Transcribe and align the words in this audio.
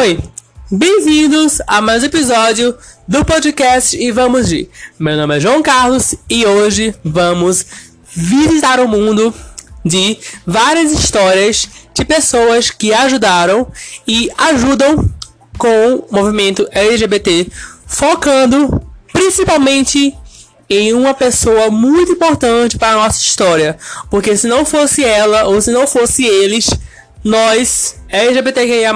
Oi, 0.00 0.18
bem-vindos 0.70 1.60
a 1.66 1.82
mais 1.82 2.02
um 2.02 2.06
episódio 2.06 2.74
do 3.06 3.22
podcast 3.26 3.94
E 3.94 4.10
Vamos 4.10 4.48
de. 4.48 4.66
Meu 4.98 5.14
nome 5.18 5.36
é 5.36 5.40
João 5.40 5.62
Carlos 5.62 6.14
e 6.30 6.46
hoje 6.46 6.94
vamos 7.04 7.66
visitar 8.10 8.80
o 8.80 8.88
mundo 8.88 9.34
de 9.84 10.16
várias 10.46 10.92
histórias 10.92 11.68
de 11.92 12.06
pessoas 12.06 12.70
que 12.70 12.94
ajudaram 12.94 13.70
e 14.08 14.30
ajudam 14.38 15.10
com 15.58 15.96
o 15.96 16.06
movimento 16.10 16.66
LGBT, 16.70 17.48
focando 17.86 18.80
principalmente 19.12 20.16
em 20.70 20.94
uma 20.94 21.12
pessoa 21.12 21.70
muito 21.70 22.12
importante 22.12 22.78
para 22.78 22.92
a 22.92 23.04
nossa 23.04 23.20
história, 23.20 23.76
porque 24.10 24.38
se 24.38 24.46
não 24.46 24.64
fosse 24.64 25.04
ela 25.04 25.44
ou 25.44 25.60
se 25.60 25.70
não 25.70 25.86
fosse 25.86 26.24
eles, 26.24 26.70
nós, 27.24 28.00
LGBTQIA+, 28.08 28.92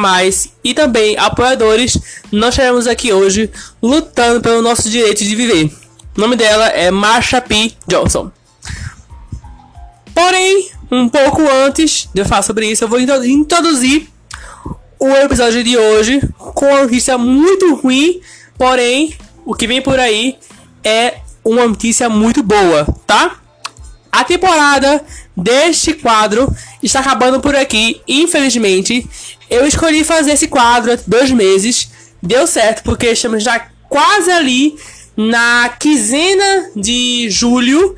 e 0.65 0.75
também 0.75 1.17
apoiadores, 1.19 1.99
nós 2.33 2.51
estaremos 2.51 2.87
aqui 2.87 3.13
hoje 3.13 3.51
lutando 3.83 4.41
pelo 4.41 4.63
nosso 4.63 4.89
direito 4.91 5.25
de 5.25 5.35
viver. 5.35 5.73
O 6.17 6.21
nome 6.21 6.35
dela 6.35 6.67
é 6.69 6.91
Marsha 6.91 7.41
P. 7.41 7.73
Johnson. 7.87 8.31
Porém, 10.15 10.71
um 10.91 11.09
pouco 11.09 11.43
antes 11.65 12.09
de 12.13 12.23
eu 12.23 12.27
falar 12.27 12.43
sobre 12.43 12.67
isso, 12.67 12.85
eu 12.85 12.89
vou 12.89 12.99
introduzir 12.99 14.09
o 14.99 15.11
episódio 15.11 15.63
de 15.63 15.77
hoje 15.77 16.21
com 16.39 16.67
uma 16.67 16.83
notícia 16.83 17.19
muito 17.19 17.75
ruim, 17.75 18.21
porém, 18.57 19.15
o 19.45 19.55
que 19.55 19.67
vem 19.67 19.83
por 19.83 19.99
aí 19.99 20.39
é 20.83 21.19
uma 21.45 21.67
notícia 21.67 22.09
muito 22.09 22.43
boa, 22.43 22.87
tá? 23.07 23.37
A 24.11 24.25
temporada 24.25 25.05
deste 25.37 25.93
quadro 25.93 26.51
está 26.83 27.01
acabando 27.01 27.41
por 27.41 27.55
aqui, 27.55 28.01
infelizmente. 28.09 29.07
Eu 29.51 29.67
escolhi 29.67 30.03
fazer 30.03 30.33
esse 30.33 30.49
quadro 30.49 30.93
há 30.93 30.99
dois 31.07 31.31
meses. 31.31 31.91
Deu 32.23 32.47
certo, 32.47 32.83
porque 32.83 33.09
estamos 33.09 33.43
já 33.43 33.69
quase 33.89 34.31
ali 34.31 34.77
na 35.17 35.69
quinzena 35.79 36.71
de 36.75 37.29
julho. 37.31 37.95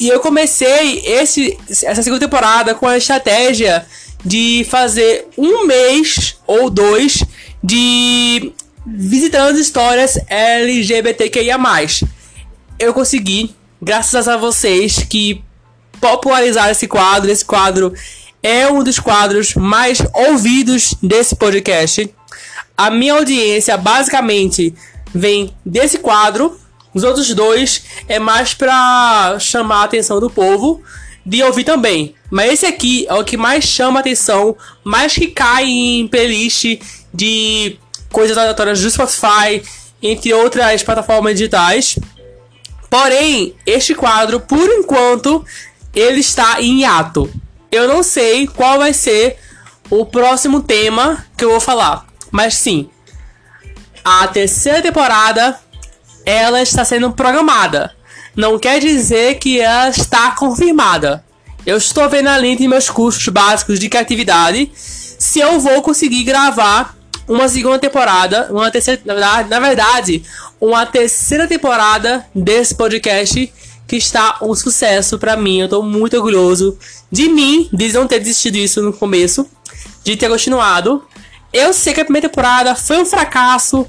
E 0.00 0.08
eu 0.08 0.20
comecei 0.20 1.02
esse, 1.04 1.58
essa 1.68 2.02
segunda 2.02 2.24
temporada 2.24 2.74
com 2.74 2.86
a 2.86 2.96
estratégia 2.96 3.84
de 4.24 4.66
fazer 4.70 5.26
um 5.36 5.66
mês 5.66 6.36
ou 6.46 6.70
dois 6.70 7.22
de 7.62 8.52
visitando 8.86 9.58
histórias 9.58 10.18
LGBTQIA. 10.28 11.58
Eu 12.78 12.94
consegui, 12.94 13.54
graças 13.82 14.28
a 14.28 14.36
vocês 14.36 15.04
que 15.08 15.42
popularizar 16.00 16.70
esse 16.70 16.86
quadro. 16.86 17.30
Esse 17.30 17.44
quadro 17.44 17.92
é 18.42 18.70
um 18.70 18.82
dos 18.82 18.98
quadros 18.98 19.54
mais 19.54 19.98
ouvidos 20.14 20.94
desse 21.02 21.34
podcast. 21.34 22.12
A 22.76 22.90
minha 22.90 23.14
audiência 23.14 23.76
basicamente 23.76 24.74
vem 25.14 25.54
desse 25.64 25.98
quadro. 25.98 26.58
Os 26.94 27.04
outros 27.04 27.32
dois 27.34 27.84
é 28.08 28.18
mais 28.18 28.54
para 28.54 29.36
chamar 29.38 29.82
a 29.82 29.84
atenção 29.84 30.20
do 30.20 30.30
povo 30.30 30.82
de 31.24 31.42
ouvir 31.42 31.64
também. 31.64 32.14
Mas 32.30 32.52
esse 32.52 32.66
aqui 32.66 33.06
é 33.08 33.14
o 33.14 33.24
que 33.24 33.36
mais 33.36 33.64
chama 33.64 34.00
atenção, 34.00 34.56
mais 34.82 35.14
que 35.14 35.26
cai 35.28 35.64
em 35.66 36.08
playlist 36.08 36.80
de 37.12 37.78
coisas 38.10 38.38
aleatórias 38.38 38.80
do 38.80 38.90
Spotify, 38.90 39.62
entre 40.02 40.32
outras 40.32 40.82
plataformas 40.82 41.34
digitais. 41.34 41.98
Porém, 42.88 43.54
este 43.66 43.94
quadro, 43.94 44.40
por 44.40 44.66
enquanto, 44.70 45.44
ele 45.94 46.20
está 46.20 46.60
em 46.60 46.84
ato. 46.84 47.30
Eu 47.70 47.86
não 47.86 48.02
sei 48.02 48.46
qual 48.46 48.78
vai 48.78 48.92
ser 48.92 49.38
o 49.90 50.04
próximo 50.04 50.62
tema 50.62 51.24
que 51.36 51.44
eu 51.44 51.50
vou 51.50 51.60
falar, 51.60 52.06
mas 52.30 52.54
sim, 52.54 52.90
a 54.04 54.26
terceira 54.28 54.82
temporada 54.82 55.58
ela 56.24 56.60
está 56.62 56.84
sendo 56.84 57.12
programada. 57.12 57.94
Não 58.36 58.58
quer 58.58 58.80
dizer 58.80 59.38
que 59.38 59.60
ela 59.60 59.88
está 59.88 60.30
confirmada. 60.32 61.24
Eu 61.66 61.76
estou 61.76 62.08
vendo 62.08 62.28
ali 62.28 62.56
de 62.56 62.68
meus 62.68 62.88
cursos 62.88 63.26
básicos 63.28 63.78
de 63.78 63.88
criatividade 63.88 64.70
se 64.74 65.40
eu 65.40 65.58
vou 65.58 65.82
conseguir 65.82 66.24
gravar 66.24 66.96
uma 67.26 67.48
segunda 67.48 67.78
temporada, 67.78 68.48
uma 68.50 68.70
terceira, 68.70 69.02
na 69.04 69.60
verdade, 69.60 70.22
uma 70.60 70.86
terceira 70.86 71.46
temporada 71.46 72.24
desse 72.34 72.74
podcast 72.74 73.52
que 73.88 73.96
está 73.96 74.36
um 74.42 74.54
sucesso 74.54 75.18
para 75.18 75.36
mim. 75.36 75.60
Eu 75.60 75.68
tô 75.68 75.82
muito 75.82 76.14
orgulhoso 76.14 76.78
de 77.10 77.28
mim, 77.30 77.68
de 77.72 77.90
não 77.94 78.06
ter 78.06 78.18
desistido 78.18 78.54
disso 78.54 78.82
no 78.82 78.92
começo, 78.92 79.48
de 80.04 80.14
ter 80.14 80.28
continuado. 80.28 81.02
Eu 81.50 81.72
sei 81.72 81.94
que 81.94 82.00
a 82.02 82.04
primeira 82.04 82.28
temporada 82.28 82.74
foi 82.74 82.98
um 82.98 83.06
fracasso, 83.06 83.86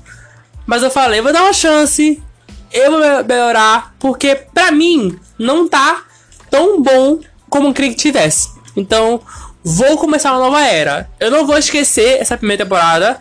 mas 0.66 0.82
eu 0.82 0.90
falei, 0.90 1.22
vou 1.22 1.34
dar 1.34 1.44
uma 1.44 1.52
chance, 1.52 2.24
eu 2.72 2.92
vou 2.92 3.02
melhorar, 3.28 3.94
porque 4.00 4.36
pra 4.54 4.72
mim 4.72 5.20
não 5.38 5.68
tá 5.68 6.04
tão 6.50 6.82
bom 6.82 7.20
como 7.50 7.68
eu 7.68 7.74
queria 7.74 7.92
que 7.92 7.98
tivesse. 7.98 8.50
Então, 8.78 9.20
vou 9.62 9.98
começar 9.98 10.32
uma 10.32 10.40
nova 10.40 10.62
era. 10.62 11.10
Eu 11.20 11.30
não 11.30 11.46
vou 11.46 11.58
esquecer 11.58 12.22
essa 12.22 12.38
primeira 12.38 12.64
temporada. 12.64 13.20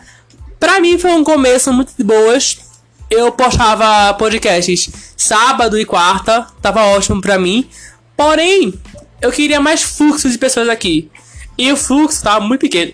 Pra 0.57 0.79
mim 0.79 0.97
foi 0.97 1.11
um 1.11 1.23
começo 1.25 1.73
muito 1.73 1.91
de 1.97 2.03
boas 2.03 2.68
eu 3.09 3.31
postava 3.31 4.13
podcasts 4.13 4.89
sábado 5.17 5.79
e 5.79 5.85
quarta, 5.85 6.47
tava 6.61 6.85
ótimo 6.85 7.21
pra 7.21 7.39
mim. 7.39 7.67
Porém, 8.15 8.73
eu 9.21 9.31
queria 9.31 9.59
mais 9.59 9.81
fluxo 9.81 10.29
de 10.29 10.37
pessoas 10.37 10.69
aqui. 10.69 11.09
E 11.57 11.71
o 11.71 11.77
fluxo 11.77 12.23
tava 12.23 12.39
muito 12.45 12.61
pequeno. 12.61 12.93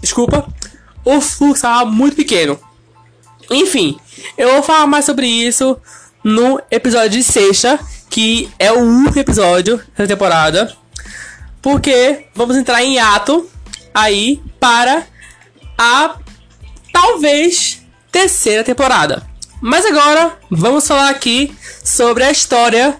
Desculpa. 0.00 0.46
O 1.04 1.20
fluxo 1.20 1.62
tava 1.62 1.90
muito 1.90 2.16
pequeno. 2.16 2.58
Enfim, 3.50 3.98
eu 4.38 4.52
vou 4.52 4.62
falar 4.62 4.86
mais 4.86 5.04
sobre 5.04 5.26
isso 5.26 5.76
no 6.22 6.60
episódio 6.70 7.10
de 7.10 7.22
sexta, 7.22 7.78
que 8.08 8.48
é 8.58 8.72
o 8.72 8.78
último 8.78 9.20
episódio 9.20 9.80
da 9.96 10.06
temporada. 10.06 10.74
Porque 11.60 12.26
vamos 12.34 12.56
entrar 12.56 12.82
em 12.82 12.98
ato 12.98 13.48
aí 13.92 14.40
para 14.60 15.06
a 15.76 16.16
talvez 16.92 17.82
terceira 18.12 18.62
temporada. 18.62 19.33
Mas 19.66 19.86
agora 19.86 20.36
vamos 20.50 20.86
falar 20.86 21.08
aqui 21.08 21.56
sobre 21.82 22.22
a 22.22 22.30
história 22.30 22.98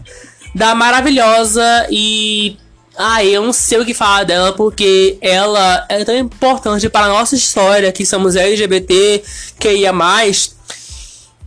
da 0.54 0.74
maravilhosa 0.74 1.86
e. 1.90 2.56
Ah, 2.96 3.22
eu 3.22 3.42
não 3.42 3.52
sei 3.52 3.80
o 3.80 3.84
que 3.84 3.92
falar 3.92 4.24
dela 4.24 4.54
porque 4.54 5.18
ela 5.20 5.84
é 5.90 6.02
tão 6.06 6.16
importante 6.16 6.88
para 6.88 7.04
a 7.04 7.08
nossa 7.10 7.34
história, 7.34 7.92
que 7.92 8.06
somos 8.06 8.34
LGBT, 8.34 9.22
que 9.60 9.74
ia 9.74 9.92
mais, 9.92 10.56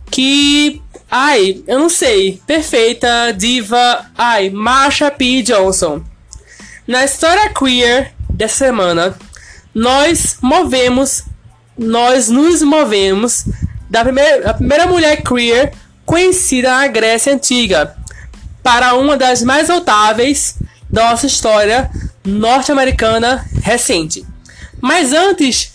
que. 0.08 0.80
Ai, 1.10 1.64
eu 1.66 1.80
não 1.80 1.88
sei. 1.88 2.40
Perfeita, 2.46 3.34
diva. 3.36 4.06
Ai, 4.16 4.50
Marsha 4.50 5.10
P. 5.10 5.42
Johnson. 5.42 6.00
Na 6.86 7.04
história 7.04 7.52
queer 7.52 8.14
dessa 8.30 8.66
semana, 8.66 9.18
nós 9.74 10.36
movemos, 10.40 11.24
nós 11.76 12.28
nos 12.28 12.62
movemos 12.62 13.46
da 13.88 14.02
primeira, 14.02 14.50
a 14.50 14.54
primeira 14.54 14.86
mulher 14.86 15.22
queer 15.22 15.72
conhecida 16.04 16.70
na 16.70 16.86
Grécia 16.86 17.32
Antiga, 17.32 17.96
para 18.62 18.94
uma 18.94 19.16
das 19.16 19.42
mais 19.42 19.68
notáveis 19.68 20.56
da 20.90 21.10
nossa 21.10 21.26
história 21.26 21.90
norte-americana 22.24 23.44
recente. 23.62 24.24
Mas 24.80 25.12
antes 25.12 25.72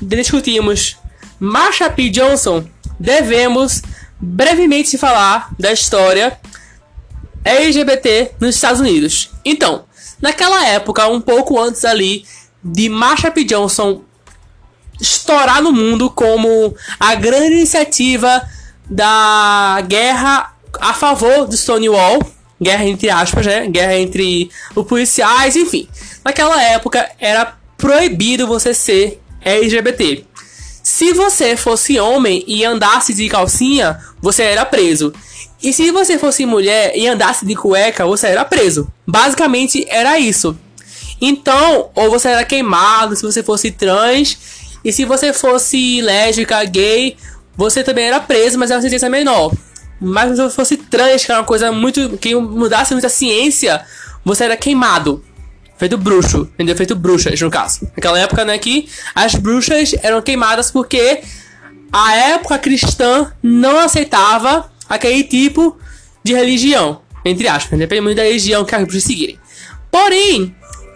de 0.00 0.16
discutirmos 0.16 0.96
Marsha 1.38 1.90
P. 1.90 2.08
Johnson, 2.08 2.66
devemos 2.98 3.82
brevemente 4.20 4.96
falar 4.96 5.50
da 5.58 5.72
história 5.72 6.38
LGBT 7.44 8.32
nos 8.40 8.54
Estados 8.54 8.80
Unidos. 8.80 9.30
Então, 9.44 9.84
naquela 10.20 10.66
época, 10.66 11.06
um 11.08 11.20
pouco 11.20 11.60
antes 11.60 11.84
ali 11.84 12.24
de 12.62 12.88
Marsha 12.88 13.30
P. 13.30 13.44
Johnson 13.44 14.02
estourar 15.00 15.62
no 15.62 15.72
mundo 15.72 16.10
como 16.10 16.74
a 16.98 17.14
grande 17.14 17.54
iniciativa 17.54 18.42
da 18.88 19.82
guerra 19.86 20.54
a 20.80 20.92
favor 20.92 21.46
do 21.46 21.56
Stonewall, 21.56 22.20
guerra 22.60 22.84
entre 22.84 23.10
aspas, 23.10 23.46
né? 23.46 23.66
Guerra 23.66 23.96
entre 23.96 24.50
os 24.74 24.86
policiais, 24.86 25.56
enfim. 25.56 25.88
Naquela 26.24 26.62
época 26.62 27.08
era 27.18 27.56
proibido 27.76 28.46
você 28.46 28.74
ser 28.74 29.20
LGBT. 29.44 30.24
Se 30.82 31.12
você 31.12 31.56
fosse 31.56 31.98
homem 31.98 32.44
e 32.46 32.64
andasse 32.64 33.14
de 33.14 33.28
calcinha, 33.28 33.98
você 34.20 34.42
era 34.42 34.64
preso. 34.64 35.12
E 35.62 35.72
se 35.72 35.90
você 35.90 36.18
fosse 36.18 36.44
mulher 36.44 36.92
e 36.94 37.06
andasse 37.06 37.46
de 37.46 37.54
cueca, 37.54 38.04
você 38.04 38.26
era 38.26 38.44
preso. 38.44 38.86
Basicamente 39.06 39.86
era 39.88 40.18
isso. 40.18 40.56
Então, 41.20 41.90
ou 41.94 42.10
você 42.10 42.28
era 42.28 42.44
queimado 42.44 43.16
se 43.16 43.22
você 43.22 43.42
fosse 43.42 43.70
trans, 43.70 44.36
e 44.84 44.92
se 44.92 45.04
você 45.04 45.32
fosse 45.32 46.00
lésbica, 46.02 46.62
gay, 46.64 47.16
você 47.56 47.82
também 47.82 48.06
era 48.06 48.20
preso, 48.20 48.58
mas 48.58 48.70
era 48.70 48.78
uma 48.78 48.82
sentença 48.82 49.08
menor. 49.08 49.52
Mas 50.00 50.30
se 50.30 50.42
você 50.42 50.54
fosse 50.54 50.76
trans, 50.76 51.24
que 51.24 51.30
era 51.30 51.40
uma 51.40 51.46
coisa 51.46 51.72
muito. 51.72 52.18
que 52.18 52.34
mudasse 52.34 52.92
muita 52.92 53.08
ciência, 53.08 53.84
você 54.24 54.44
era 54.44 54.56
queimado. 54.56 55.24
Feito 55.76 55.96
bruxo, 55.96 56.48
entendeu? 56.54 56.76
Feito 56.76 56.94
bruxas, 56.94 57.40
no 57.40 57.50
caso. 57.50 57.88
Naquela 57.96 58.18
época, 58.18 58.44
né, 58.44 58.58
que 58.58 58.88
as 59.14 59.34
bruxas 59.34 59.94
eram 60.02 60.20
queimadas 60.22 60.70
porque 60.70 61.22
a 61.92 62.16
época 62.16 62.58
cristã 62.58 63.32
não 63.42 63.78
aceitava 63.78 64.70
aquele 64.88 65.24
tipo 65.24 65.76
de 66.22 66.32
religião, 66.32 67.00
entre 67.24 67.48
aspas, 67.48 67.78
depende 67.78 68.00
muito 68.00 68.16
da 68.16 68.22
religião 68.22 68.64
que 68.64 68.74
as 68.74 68.82
bruxas 68.82 69.04
seguirem. 69.04 69.38
Porém, 69.90 70.54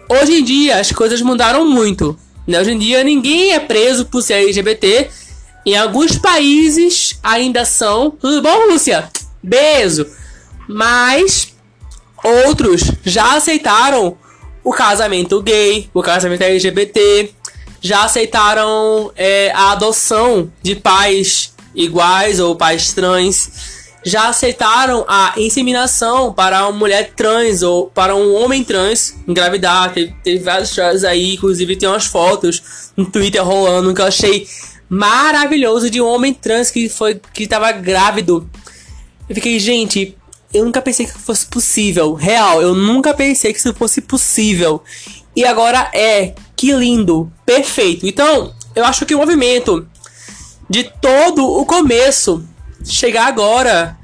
hoje 0.09 0.39
em 0.39 0.43
dia 0.43 0.79
as 0.79 0.91
coisas 0.91 1.21
mudaram 1.21 1.67
muito. 1.67 2.17
Né? 2.49 2.59
Hoje 2.59 2.71
em 2.71 2.79
dia 2.79 3.03
ninguém 3.03 3.53
é 3.53 3.59
preso 3.59 4.05
por 4.05 4.23
ser 4.23 4.33
LGBT. 4.33 5.07
Em 5.65 5.77
alguns 5.77 6.17
países 6.17 7.19
ainda 7.21 7.63
são. 7.63 8.09
Tudo 8.09 8.41
bom, 8.41 8.71
Rússia? 8.71 9.07
Beijo! 9.41 10.07
Mas 10.67 11.53
outros 12.23 12.81
já 13.03 13.35
aceitaram 13.35 14.17
o 14.63 14.71
casamento 14.71 15.41
gay, 15.41 15.89
o 15.93 16.01
casamento 16.01 16.41
LGBT, 16.41 17.31
já 17.81 18.03
aceitaram 18.03 19.11
é, 19.15 19.51
a 19.51 19.71
adoção 19.71 20.51
de 20.61 20.75
pais 20.75 21.53
iguais 21.73 22.39
ou 22.39 22.55
pais 22.55 22.93
trans, 22.93 23.78
já 24.03 24.29
aceitaram 24.29 25.05
a 25.07 25.33
inseminação 25.37 26.33
para 26.33 26.67
uma 26.67 26.77
mulher 26.77 27.11
trans 27.15 27.61
ou 27.61 27.87
para 27.87 28.15
um 28.15 28.33
homem 28.35 28.63
trans 28.63 29.15
engravidar. 29.27 29.93
Teve, 29.93 30.15
teve 30.23 30.43
vários 30.43 30.69
histórias 30.69 31.03
aí, 31.03 31.35
inclusive 31.35 31.75
tem 31.75 31.89
umas 31.89 32.05
fotos 32.05 32.91
no 32.95 33.05
Twitter 33.05 33.43
rolando 33.43 33.93
que 33.93 34.01
eu 34.01 34.05
achei 34.05 34.47
maravilhoso 34.89 35.89
de 35.89 36.01
um 36.01 36.07
homem 36.07 36.33
trans 36.33 36.71
que 36.71 36.89
foi 36.89 37.19
que 37.33 37.43
estava 37.43 37.71
grávido. 37.71 38.49
Eu 39.27 39.35
fiquei, 39.35 39.59
gente, 39.59 40.17
eu 40.53 40.65
nunca 40.65 40.81
pensei 40.81 41.05
que 41.05 41.13
fosse 41.13 41.45
possível. 41.45 42.13
Real, 42.13 42.61
eu 42.61 42.73
nunca 42.73 43.13
pensei 43.13 43.53
que 43.53 43.59
isso 43.59 43.73
fosse 43.73 44.01
possível. 44.01 44.81
E 45.35 45.45
agora 45.45 45.89
é. 45.93 46.33
Que 46.55 46.73
lindo. 46.73 47.31
Perfeito. 47.45 48.05
Então, 48.05 48.53
eu 48.75 48.83
acho 48.83 49.05
que 49.05 49.15
o 49.15 49.19
movimento 49.19 49.87
de 50.69 50.83
todo 50.83 51.45
o 51.45 51.65
começo 51.65 52.43
chegar 52.83 53.27
agora, 53.27 53.97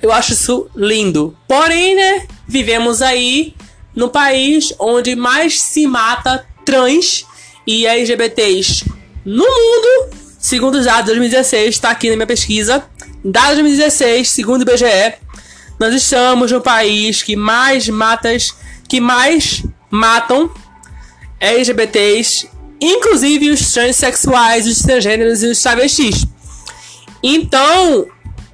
eu 0.00 0.12
acho 0.12 0.32
isso 0.32 0.70
lindo. 0.74 1.36
Porém, 1.46 1.94
né, 1.94 2.26
vivemos 2.46 3.02
aí 3.02 3.54
no 3.94 4.08
país 4.08 4.72
onde 4.78 5.16
mais 5.16 5.60
se 5.60 5.86
mata 5.86 6.46
trans 6.64 7.24
e 7.66 7.86
LGBTs 7.86 8.84
no 9.24 9.44
mundo, 9.44 10.16
segundo 10.38 10.76
os 10.76 10.84
dados 10.84 11.04
de 11.04 11.18
2016, 11.18 11.74
está 11.74 11.90
aqui 11.90 12.08
na 12.08 12.16
minha 12.16 12.26
pesquisa. 12.26 12.84
Dados 13.24 13.56
de 13.56 13.62
2016, 13.62 14.30
segundo 14.30 14.60
o 14.60 14.62
IBGE, 14.62 15.14
nós 15.78 15.92
estamos 15.92 16.50
no 16.50 16.60
país 16.60 17.22
que 17.22 17.36
mais 17.36 17.88
matas, 17.88 18.54
que 18.88 19.00
mais 19.00 19.64
matam 19.90 20.50
LGBTs, 21.40 22.48
inclusive 22.80 23.50
os 23.50 23.72
transexuais, 23.72 24.66
os 24.66 24.78
transgêneros 24.78 25.42
e 25.42 25.46
os 25.46 25.60
travestis. 25.60 26.26
Então, 27.22 28.06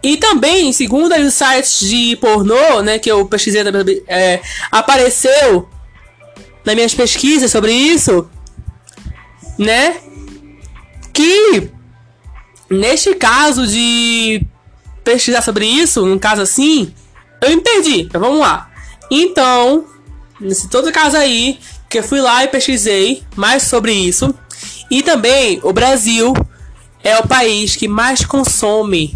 e 0.05 0.19
também, 0.19 0.71
segundo 0.71 1.15
os 1.15 1.33
sites 1.33 1.81
de 1.81 2.15
pornô, 2.17 2.83
né, 2.83 2.99
que 2.99 3.11
eu 3.11 3.25
pesquisei, 3.25 3.63
é, 4.07 4.39
apareceu 4.71 5.67
nas 6.63 6.75
minhas 6.75 6.93
pesquisas 6.93 7.51
sobre 7.51 7.73
isso, 7.73 8.29
né, 9.59 9.97
que 11.11 11.71
neste 12.69 13.15
caso 13.15 13.67
de 13.67 14.45
pesquisar 15.03 15.41
sobre 15.41 15.65
isso, 15.65 16.05
num 16.05 16.19
caso 16.19 16.43
assim, 16.43 16.93
eu 17.41 17.59
perdi, 17.63 18.07
mas 18.13 18.21
vamos 18.21 18.41
lá. 18.41 18.71
Então, 19.11 19.87
nesse 20.39 20.69
todo 20.69 20.93
caso 20.93 21.17
aí, 21.17 21.59
que 21.89 22.01
eu 22.01 22.03
fui 22.03 22.21
lá 22.21 22.45
e 22.45 22.49
pesquisei 22.49 23.23
mais 23.37 23.63
sobre 23.63 23.93
isso. 23.93 24.35
E 24.91 25.03
também 25.03 25.61
o 25.63 25.73
Brasil 25.73 26.35
é 27.03 27.17
o 27.19 27.27
país 27.27 27.75
que 27.75 27.89
mais 27.89 28.23
consome 28.23 29.15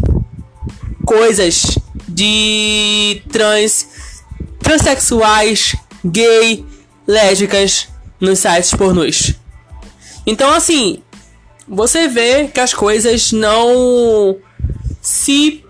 coisas 1.09 1.79
de 2.07 3.23
trans, 3.31 3.87
transexuais, 4.59 5.75
gay, 6.05 6.63
lésbicas 7.07 7.87
nos 8.21 8.37
sites 8.37 8.75
pornôs. 8.75 9.33
Então, 10.23 10.53
assim, 10.53 11.01
você 11.67 12.07
vê 12.07 12.47
que 12.47 12.59
as 12.59 12.75
coisas 12.75 13.31
não 13.31 14.37
se 15.01 15.65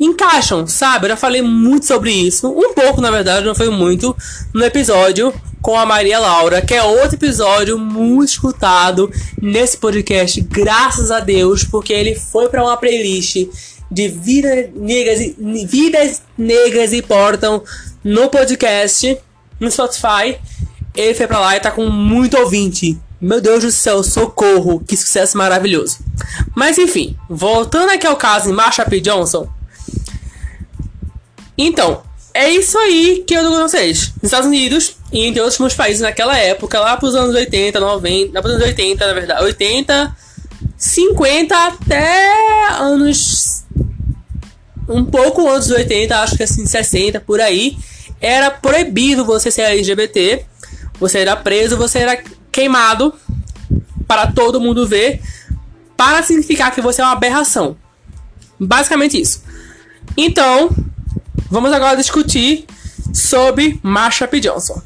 encaixam, 0.00 0.66
sabe? 0.66 1.04
Eu 1.04 1.10
já 1.10 1.16
falei 1.16 1.42
muito 1.42 1.86
sobre 1.86 2.10
isso, 2.10 2.48
um 2.50 2.74
pouco 2.74 3.00
na 3.00 3.12
verdade, 3.12 3.46
não 3.46 3.54
foi 3.54 3.70
muito, 3.70 4.16
no 4.52 4.64
episódio 4.64 5.32
com 5.60 5.78
a 5.78 5.86
Maria 5.86 6.18
Laura, 6.18 6.60
que 6.60 6.74
é 6.74 6.82
outro 6.82 7.14
episódio 7.14 7.78
muito 7.78 8.30
escutado 8.30 9.08
nesse 9.40 9.76
podcast, 9.78 10.40
graças 10.40 11.12
a 11.12 11.20
Deus, 11.20 11.62
porque 11.62 11.92
ele 11.92 12.16
foi 12.16 12.48
para 12.48 12.64
uma 12.64 12.76
playlist 12.76 13.46
de 13.92 14.08
vidas 14.08 14.70
negras 14.74 15.20
e 15.20 15.66
vidas 15.66 16.22
negras 16.36 16.92
importam 16.92 17.62
no 18.02 18.28
podcast, 18.30 19.18
no 19.60 19.70
Spotify. 19.70 20.38
Ele 20.94 21.14
foi 21.14 21.26
para 21.26 21.40
lá 21.40 21.56
e 21.56 21.60
tá 21.60 21.70
com 21.70 21.86
muito 21.88 22.38
ouvinte. 22.38 22.98
Meu 23.20 23.40
Deus 23.40 23.62
do 23.62 23.70
céu, 23.70 24.02
socorro, 24.02 24.80
que 24.80 24.96
sucesso 24.96 25.36
maravilhoso. 25.36 25.98
Mas 26.54 26.78
enfim, 26.78 27.16
voltando 27.28 27.90
aqui 27.90 28.06
ao 28.06 28.16
caso 28.16 28.48
de 28.48 28.52
Marsha 28.52 28.84
P. 28.84 29.00
Johnson, 29.00 29.48
então, 31.56 32.02
é 32.34 32.50
isso 32.50 32.76
aí 32.78 33.22
que 33.26 33.34
eu 33.34 33.42
digo 33.42 33.54
pra 33.54 33.68
vocês. 33.68 34.12
Nos 34.16 34.24
Estados 34.24 34.48
Unidos 34.48 34.96
e 35.12 35.26
entre 35.26 35.40
outros 35.40 35.74
países 35.74 36.00
naquela 36.00 36.36
época, 36.36 36.80
lá 36.80 36.96
pros 36.96 37.14
anos 37.14 37.34
80, 37.34 37.78
90, 37.78 38.32
lá 38.32 38.40
pros 38.40 38.54
anos 38.54 38.66
80, 38.66 39.06
na 39.06 39.12
verdade, 39.12 39.44
80, 39.44 40.16
50 40.76 41.56
até 41.56 42.72
anos 42.78 43.61
um 44.88 45.04
pouco 45.04 45.48
antes 45.50 45.68
dos 45.68 45.76
80, 45.76 46.18
acho 46.18 46.36
que 46.36 46.42
assim 46.42 46.66
60 46.66 47.20
por 47.20 47.40
aí, 47.40 47.76
era 48.20 48.50
proibido 48.50 49.24
você 49.24 49.50
ser 49.50 49.62
LGBT. 49.62 50.44
Você 50.98 51.18
era 51.18 51.36
preso, 51.36 51.76
você 51.76 52.00
era 52.00 52.22
queimado 52.50 53.14
para 54.06 54.28
todo 54.28 54.60
mundo 54.60 54.86
ver, 54.86 55.20
para 55.96 56.22
significar 56.22 56.72
que 56.72 56.80
você 56.80 57.00
é 57.00 57.04
uma 57.04 57.12
aberração. 57.12 57.76
Basicamente 58.60 59.20
isso. 59.20 59.42
Então, 60.16 60.70
Vamos 61.52 61.70
agora 61.70 61.98
discutir 61.98 62.64
sobre 63.12 63.78
Marsha 63.82 64.26
P. 64.26 64.40
Johnson. 64.40 64.80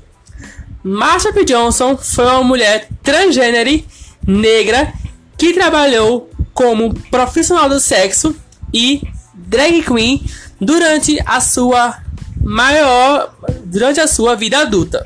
Marsha 0.83 1.33
P. 1.33 1.45
Johnson 1.45 1.97
foi 1.97 2.25
uma 2.25 2.43
mulher 2.43 2.89
transgênero 3.05 3.85
negra 4.27 4.93
que 5.39 5.53
trabalhou 5.53 6.29
como 6.53 6.93
profissional 7.09 7.69
do 7.69 7.79
sexo 7.79 8.35
e 8.75 9.01
drag 9.37 9.83
queen 9.83 10.25
durante 10.61 11.21
a 11.27 11.41
sua 11.41 11.99
maior 12.43 13.35
durante 13.65 14.01
a 14.01 14.07
sua 14.07 14.35
vida 14.35 14.59
adulta. 14.59 15.05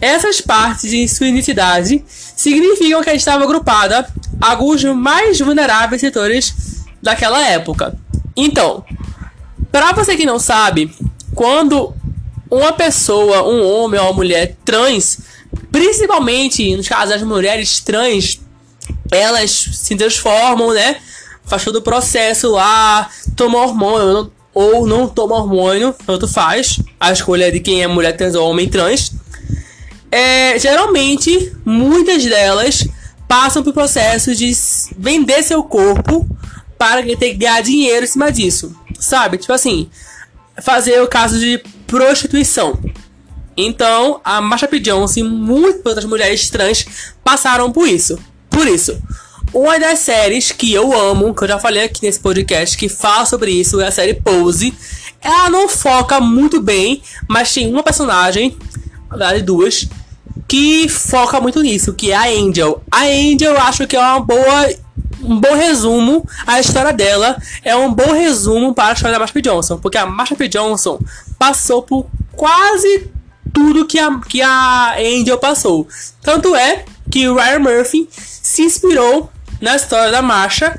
Essas 0.00 0.40
partes 0.40 0.90
de 0.90 1.08
sua 1.08 1.26
identidade 1.26 2.04
significam 2.08 3.02
que 3.02 3.10
estava 3.10 3.42
agrupada 3.42 4.08
a 4.40 4.50
alguns 4.50 4.84
mais 4.84 5.40
vulneráveis 5.40 6.00
setores 6.00 6.84
daquela 7.02 7.44
época. 7.48 7.98
Então, 8.36 8.84
para 9.72 9.92
você 9.92 10.16
que 10.16 10.24
não 10.24 10.38
sabe, 10.38 10.94
quando 11.34 11.94
uma 12.50 12.72
pessoa, 12.72 13.48
um 13.48 13.66
homem 13.66 13.98
ou 13.98 14.06
uma 14.06 14.12
mulher 14.12 14.56
trans, 14.64 15.18
principalmente 15.72 16.76
nos 16.76 16.88
casos 16.88 17.10
das 17.10 17.22
mulheres 17.22 17.80
trans, 17.80 18.40
elas 19.10 19.50
se 19.50 19.96
transformam, 19.96 20.72
né? 20.72 20.96
Faz 21.48 21.64
todo 21.64 21.76
o 21.76 21.82
processo 21.82 22.50
lá, 22.50 23.08
toma 23.34 23.58
hormônio 23.58 24.30
ou 24.52 24.86
não 24.86 25.08
toma 25.08 25.36
hormônio, 25.36 25.94
tanto 26.06 26.26
faz. 26.26 26.80
A 26.98 27.12
escolha 27.12 27.50
de 27.50 27.60
quem 27.60 27.82
é 27.82 27.86
mulher 27.86 28.16
trans 28.16 28.34
ou 28.34 28.50
homem 28.50 28.68
trans. 28.68 29.12
É, 30.10 30.58
geralmente, 30.58 31.52
muitas 31.64 32.24
delas 32.24 32.86
passam 33.28 33.62
por 33.62 33.72
processo 33.72 34.34
de 34.34 34.50
vender 34.96 35.42
seu 35.42 35.62
corpo 35.62 36.26
para 36.78 37.02
ter 37.16 37.34
ganhar 37.34 37.62
dinheiro 37.62 38.04
em 38.04 38.08
cima 38.08 38.32
disso. 38.32 38.74
Sabe? 38.98 39.38
Tipo 39.38 39.52
assim, 39.52 39.88
fazer 40.62 41.00
o 41.02 41.08
caso 41.08 41.38
de 41.38 41.62
prostituição. 41.86 42.78
Então, 43.56 44.20
a 44.24 44.40
Marsha 44.40 44.68
P. 44.68 44.78
Johnson 44.78 45.20
e 45.20 45.22
muitas 45.24 45.86
outras 45.86 46.04
mulheres 46.04 46.48
trans 46.48 46.86
passaram 47.24 47.70
por 47.72 47.88
isso. 47.88 48.18
Por 48.48 48.66
isso, 48.66 49.00
uma 49.52 49.78
das 49.78 50.00
séries 50.00 50.52
que 50.52 50.72
eu 50.72 50.92
amo, 50.92 51.34
que 51.34 51.44
eu 51.44 51.48
já 51.48 51.58
falei 51.58 51.84
aqui 51.84 52.02
nesse 52.02 52.20
podcast, 52.20 52.76
que 52.76 52.88
fala 52.88 53.24
sobre 53.24 53.50
isso, 53.50 53.80
é 53.80 53.86
a 53.86 53.90
série 53.90 54.14
Pose. 54.14 54.74
Ela 55.20 55.50
não 55.50 55.68
foca 55.68 56.20
muito 56.20 56.60
bem, 56.60 57.02
mas 57.28 57.52
tem 57.52 57.70
uma 57.70 57.82
personagem, 57.82 58.56
na 59.10 59.16
verdade 59.16 59.42
duas, 59.42 59.88
que 60.46 60.88
foca 60.88 61.40
muito 61.40 61.60
nisso, 61.62 61.92
que 61.92 62.10
é 62.10 62.16
a 62.16 62.28
Angel. 62.28 62.82
A 62.90 63.04
Angel 63.04 63.52
eu 63.52 63.60
acho 63.60 63.86
que 63.86 63.96
é 63.96 64.00
uma 64.00 64.20
boa 64.20 64.68
um 65.20 65.40
bom 65.40 65.54
resumo 65.54 66.24
a 66.46 66.60
história 66.60 66.92
dela 66.92 67.36
é 67.64 67.74
um 67.74 67.92
bom 67.92 68.12
resumo 68.12 68.72
para 68.72 68.90
a 68.90 68.92
história 68.92 69.14
da 69.14 69.18
Marsha 69.18 69.34
P. 69.34 69.42
Johnson, 69.42 69.76
porque 69.78 69.98
a 69.98 70.06
Marsha 70.06 70.36
P. 70.36 70.46
Johnson 70.46 71.00
passou 71.36 71.82
por 71.82 72.06
quase 72.32 73.10
tudo 73.52 73.84
que 73.84 73.98
a, 73.98 74.20
que 74.20 74.40
a 74.40 74.94
Angel 74.96 75.36
passou. 75.38 75.88
Tanto 76.22 76.54
é 76.54 76.84
que 77.10 77.28
Ryan 77.28 77.58
Murphy 77.58 78.08
se 78.10 78.62
inspirou 78.62 79.30
na 79.60 79.76
história 79.76 80.10
da 80.10 80.22
Marcha 80.22 80.78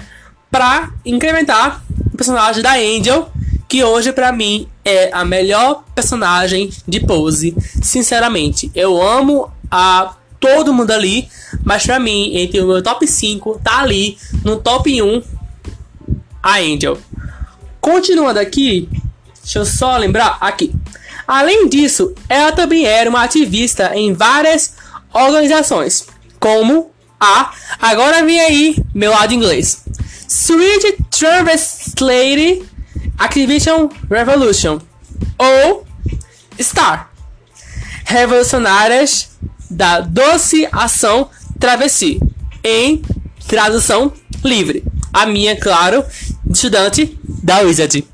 para 0.50 0.91
incrementar 1.05 1.81
o 2.13 2.17
personagem 2.17 2.62
da 2.62 2.74
Angel, 2.74 3.31
que 3.67 3.83
hoje 3.83 4.12
para 4.12 4.31
mim 4.31 4.67
é 4.83 5.09
a 5.13 5.24
melhor 5.24 5.83
personagem 5.93 6.71
de 6.88 7.00
Pose. 7.00 7.55
Sinceramente, 7.81 8.71
eu 8.74 9.01
amo 9.01 9.51
a 9.69 10.15
todo 10.39 10.74
mundo 10.74 10.91
ali, 10.91 11.29
mas 11.63 11.86
para 11.86 12.00
mim, 12.00 12.36
entre 12.36 12.62
o 12.62 12.67
meu 12.67 12.81
top 12.81 13.05
5, 13.05 13.62
tá 13.63 13.79
ali 13.81 14.17
no 14.43 14.57
top 14.57 15.01
1 15.01 15.21
a 16.41 16.57
Angel. 16.57 16.98
Continuando 17.79 18.39
aqui, 18.39 18.89
deixa 19.41 19.59
eu 19.59 19.65
só 19.65 19.98
lembrar 19.98 20.38
aqui. 20.41 20.74
Além 21.27 21.69
disso, 21.69 22.15
ela 22.27 22.51
também 22.51 22.86
era 22.86 23.09
uma 23.09 23.24
ativista 23.24 23.95
em 23.95 24.13
várias 24.13 24.74
organizações, 25.13 26.07
como 26.39 26.91
a. 27.19 27.51
Agora 27.79 28.23
vem 28.23 28.39
aí 28.39 28.75
meu 28.93 29.11
lado 29.11 29.33
inglês. 29.33 29.83
Sweet 30.27 30.97
Translate 31.09 32.63
Activision 33.17 33.89
Revolution 34.09 34.79
ou 35.38 35.85
STAR 36.59 37.11
Revolucionárias 38.05 39.31
da 39.69 40.01
Doce 40.01 40.67
Ação 40.71 41.29
Travesti 41.59 42.19
em 42.63 43.01
tradução 43.47 44.13
livre. 44.43 44.83
A 45.11 45.25
minha, 45.25 45.55
claro, 45.55 46.05
estudante 46.49 47.19
da 47.25 47.59
Wizard. 47.59 48.07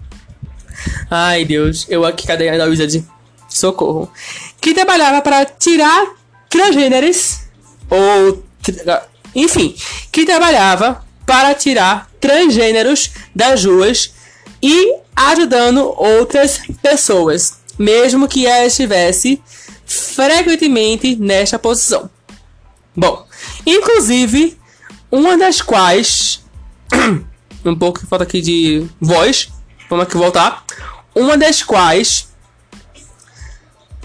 Ai, 1.09 1.45
Deus, 1.45 1.85
eu 1.89 2.05
aqui, 2.05 2.25
cadê 2.25 2.49
a 2.49 2.57
da 2.57 2.65
Wizard? 2.65 3.05
Socorro. 3.49 4.11
Que 4.59 4.73
trabalhava 4.73 5.21
para 5.21 5.45
tirar 5.45 6.13
transgêneros, 6.49 7.41
ou. 7.89 8.44
Enfim, 9.33 9.75
que 10.11 10.25
trabalhava 10.25 11.05
para 11.25 11.53
tirar 11.53 12.09
transgêneros 12.19 13.11
das 13.35 13.65
ruas 13.65 14.13
e 14.61 14.95
ajudando 15.15 15.93
outras 15.97 16.61
pessoas, 16.81 17.59
mesmo 17.77 18.27
que 18.27 18.45
ela 18.45 18.65
estivesse 18.65 19.41
frequentemente 19.85 21.15
nesta 21.15 21.59
posição. 21.59 22.09
Bom, 22.95 23.27
inclusive, 23.65 24.57
uma 25.11 25.37
das 25.37 25.61
quais. 25.61 26.43
um 27.65 27.75
pouco 27.75 28.05
falta 28.07 28.23
aqui 28.23 28.41
de 28.41 28.87
voz. 28.99 29.49
Vamos 29.89 30.05
aqui 30.05 30.17
voltar. 30.17 30.63
Uma 31.13 31.37
das 31.37 31.61
quais. 31.61 32.29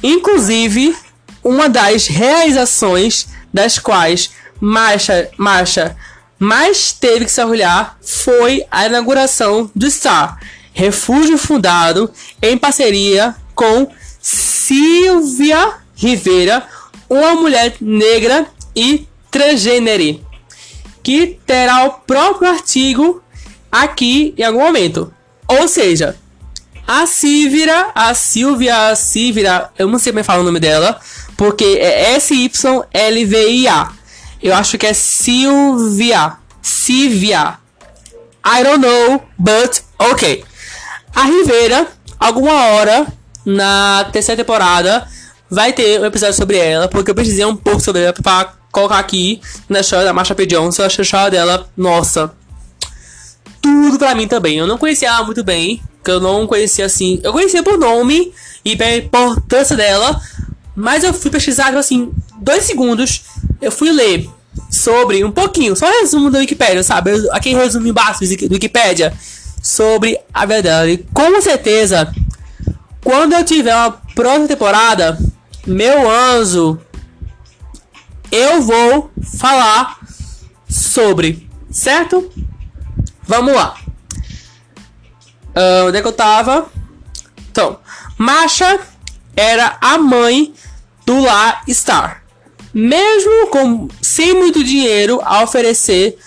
Inclusive, 0.03 0.97
uma 1.43 1.69
das 1.69 2.07
realizações 2.07 3.29
das 3.53 3.79
quais 3.79 4.31
Marcha, 4.61 5.31
Marcha 5.37 5.97
mais 6.39 6.93
teve 6.93 7.27
que 7.27 7.31
se 7.31 7.43
orgulhar 7.43 7.99
foi 8.01 8.65
a 8.71 8.87
inauguração 8.87 9.71
do 9.75 9.91
STAR, 9.91 10.41
refúgio 10.73 11.37
fundado 11.37 12.11
em 12.41 12.57
parceria 12.57 13.37
com 13.55 13.89
Silvia 14.21 15.75
Rivera, 15.95 16.67
uma 17.11 17.35
mulher 17.35 17.75
negra 17.81 18.47
e 18.75 19.07
transgênero, 19.31 20.25
que 21.03 21.39
terá 21.47 21.85
o 21.85 21.91
próprio 21.91 22.49
artigo 22.51 23.23
aqui 23.71 24.35
em 24.39 24.43
algum 24.43 24.61
momento. 24.61 25.13
Ou 25.47 25.69
seja, 25.69 26.17
a 26.87 27.07
Silvia, 27.07 27.89
a 27.95 28.15
Silvia, 28.15 28.89
a 28.89 28.97
Silvia, 28.97 29.69
eu 29.79 29.89
não 29.89 29.99
sei 29.99 30.13
como 30.13 30.25
falar 30.25 30.41
o 30.41 30.45
nome 30.45 30.59
dela, 30.59 30.99
porque 31.37 31.65
é 31.65 32.15
S-Y-L-V-I-A. 32.15 33.93
Eu 34.43 34.55
acho 34.55 34.79
que 34.79 34.87
é 34.87 34.93
Silvia. 34.93 36.35
Silvia. 36.63 37.59
I 38.45 38.63
don't 38.65 38.79
know, 38.79 39.23
but 39.39 39.83
ok. 39.99 40.45
A 41.15 41.25
Rivera, 41.25 41.87
alguma 42.19 42.53
hora 42.69 43.07
na 43.45 44.09
terceira 44.13 44.43
temporada, 44.43 45.07
vai 45.51 45.73
ter 45.73 46.01
um 46.01 46.07
episódio 46.07 46.35
sobre 46.35 46.57
ela, 46.57 46.89
porque 46.89 47.11
eu 47.11 47.15
precisei 47.15 47.45
um 47.45 47.57
pouco 47.57 47.81
sobre 47.81 48.03
ela 48.03 48.13
pra 48.13 48.55
colocar 48.73 48.99
aqui 48.99 49.41
na 49.69 49.81
história 49.81 50.05
da 50.05 50.13
Marsha 50.13 50.35
P. 50.35 50.47
Johnson. 50.47 50.83
Eu 50.83 50.87
achei 50.87 51.03
a 51.03 51.05
história 51.05 51.31
dela, 51.31 51.69
nossa, 51.77 52.33
tudo 53.61 53.99
pra 53.99 54.15
mim 54.15 54.29
também. 54.29 54.59
Eu 54.59 54.67
não 54.67 54.79
conhecia 54.79 55.09
ela 55.09 55.25
muito 55.25 55.43
bem, 55.45 55.83
que 56.05 56.11
eu 56.11 56.21
não 56.21 56.47
conhecia 56.47 56.87
assim. 56.87 57.21
Eu 57.23 57.33
conhecia 57.33 57.63
por 57.63 57.77
nome 57.77 58.33
e 58.65 58.77
pela 58.77 58.97
importância 58.97 59.77
dela, 59.77 60.21
mas 60.75 61.05
eu 61.05 61.13
fui 61.13 61.31
pesquisar, 61.31 61.67
tipo 61.67 61.79
assim, 61.79 62.13
dois 62.39 62.65
segundos, 62.65 63.23
eu 63.61 63.71
fui 63.71 63.91
ler 63.91 64.29
sobre 64.71 65.25
um 65.25 65.31
pouquinho, 65.31 65.77
só 65.77 65.87
resumo 66.01 66.31
do 66.31 66.39
Wikipedia, 66.39 66.83
sabe? 66.83 67.11
Aquele 67.33 67.57
resumo 67.57 67.93
básico 67.93 68.49
do 68.49 68.55
Wikipedia 68.55 69.13
sobre 69.63 70.19
a 70.33 70.47
verdade. 70.47 71.05
Com 71.13 71.41
certeza, 71.41 72.13
quando 73.03 73.33
eu 73.33 73.45
tiver 73.45 73.75
uma 73.75 73.93
próxima 74.15 74.49
temporada, 74.49 75.19
meu 75.67 76.11
anjo, 76.11 76.79
eu 78.31 78.63
vou 78.63 79.11
falar 79.39 79.99
sobre, 80.69 81.49
certo? 81.71 82.31
Vamos 83.23 83.55
lá. 83.55 83.77
Uh, 85.51 85.89
onde 85.89 85.99
é 85.99 86.03
que 86.03 86.09
eu 86.09 86.13
tava? 86.13 86.67
Então, 87.51 87.79
Masha 88.17 88.79
era 89.41 89.79
a 89.81 89.97
mãe 89.97 90.53
do 91.07 91.19
La 91.19 91.63
Star. 91.67 92.23
Mesmo 92.75 93.47
com 93.47 93.89
sem 94.03 94.35
muito 94.35 94.63
dinheiro 94.63 95.19
a 95.25 95.43
oferecer, 95.43 96.19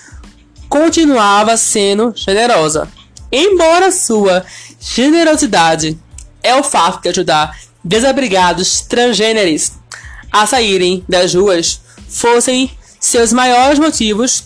continuava 0.67 1.55
sendo 1.55 2.11
generosa. 2.15 2.89
Embora 3.31 3.91
sua 3.91 4.43
generosidade 4.79 5.97
é 6.41 6.55
o 6.55 6.63
fato 6.63 7.03
de 7.03 7.09
ajudar 7.09 7.55
desabrigados 7.83 8.81
transgêneros 8.81 9.73
a 10.31 10.47
saírem 10.47 11.05
das 11.07 11.35
ruas 11.35 11.81
fossem 12.09 12.71
seus 12.99 13.31
maiores 13.31 13.77
motivos 13.77 14.45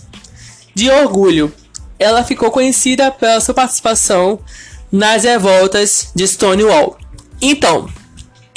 de 0.74 0.90
orgulho. 0.90 1.50
Ela 1.98 2.22
ficou 2.22 2.50
conhecida 2.50 3.10
pela 3.10 3.40
sua 3.40 3.54
participação 3.54 4.38
nas 4.92 5.24
revoltas 5.24 6.10
de 6.14 6.28
Stonewall. 6.28 6.98
Então, 7.40 7.88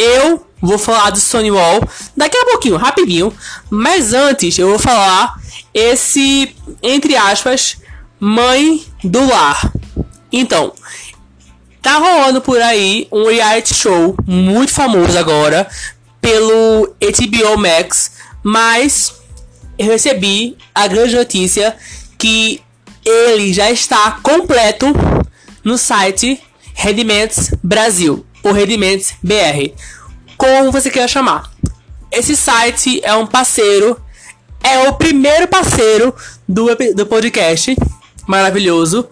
eu 0.01 0.43
vou 0.60 0.79
falar 0.79 1.12
de 1.12 1.20
Stonewall 1.20 1.88
daqui 2.17 2.36
a 2.36 2.46
pouquinho, 2.46 2.75
rapidinho. 2.75 3.31
Mas 3.70 4.13
antes, 4.13 4.58
eu 4.58 4.70
vou 4.70 4.79
falar 4.79 5.36
esse, 5.74 6.55
entre 6.81 7.15
aspas, 7.15 7.77
mãe 8.20 8.84
do 9.03 9.24
lar. 9.27 9.72
Então, 10.31 10.74
tá 11.81 11.98
rolando 11.98 12.41
por 12.41 12.60
aí 12.60 13.08
um 13.12 13.27
reality 13.27 13.75
show 13.75 14.15
muito 14.25 14.72
famoso 14.72 15.17
agora 15.17 15.70
pelo 16.20 16.96
HBO 17.00 17.58
Max, 17.58 18.12
mas 18.43 19.13
eu 19.77 19.88
recebi 19.88 20.58
a 20.74 20.88
grande 20.88 21.15
notícia 21.15 21.75
que 22.17 22.62
ele 23.03 23.51
já 23.53 23.70
está 23.70 24.20
completo 24.24 24.88
no 25.63 25.77
site 25.77 26.41
Rendiments 26.74 27.53
Brasil 27.63 28.25
ou 28.43 28.51
Rendiments 28.51 29.13
BR, 29.21 29.74
como 30.38 30.71
você 30.71 30.89
quer 30.89 31.10
chamar. 31.10 31.51
Esse 32.12 32.36
site 32.36 33.00
é 33.03 33.13
um 33.13 33.25
parceiro, 33.25 34.00
é 34.63 34.89
o 34.89 34.93
primeiro 34.93 35.48
parceiro 35.48 36.13
do, 36.48 36.67
do 36.93 37.05
podcast 37.05 37.75
maravilhoso 38.27 39.07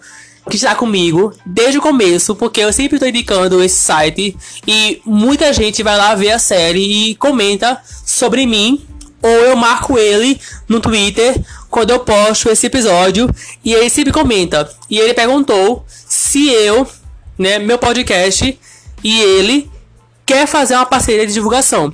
que 0.48 0.56
está 0.56 0.74
comigo 0.74 1.32
desde 1.46 1.78
o 1.78 1.82
começo, 1.82 2.34
porque 2.34 2.60
eu 2.60 2.72
sempre 2.72 2.96
estou 2.96 3.08
indicando 3.08 3.62
esse 3.62 3.76
site 3.76 4.36
e 4.66 5.00
muita 5.04 5.52
gente 5.52 5.82
vai 5.82 5.96
lá 5.96 6.14
ver 6.14 6.32
a 6.32 6.38
série 6.38 7.10
e 7.10 7.14
comenta 7.14 7.80
sobre 8.04 8.46
mim, 8.46 8.84
ou 9.22 9.30
eu 9.30 9.56
marco 9.56 9.98
ele 9.98 10.40
no 10.68 10.80
Twitter 10.80 11.40
quando 11.68 11.90
eu 11.90 12.00
posto 12.00 12.48
esse 12.48 12.66
episódio 12.66 13.30
e 13.64 13.72
ele 13.72 13.88
sempre 13.88 14.12
comenta. 14.12 14.68
E 14.88 14.98
ele 14.98 15.14
perguntou 15.14 15.84
se 15.86 16.48
eu, 16.48 16.86
né, 17.38 17.58
meu 17.58 17.78
podcast 17.78 18.58
e 19.02 19.20
ele 19.20 19.70
quer 20.26 20.46
fazer 20.46 20.74
uma 20.74 20.86
parceria 20.86 21.26
de 21.26 21.32
divulgação. 21.32 21.92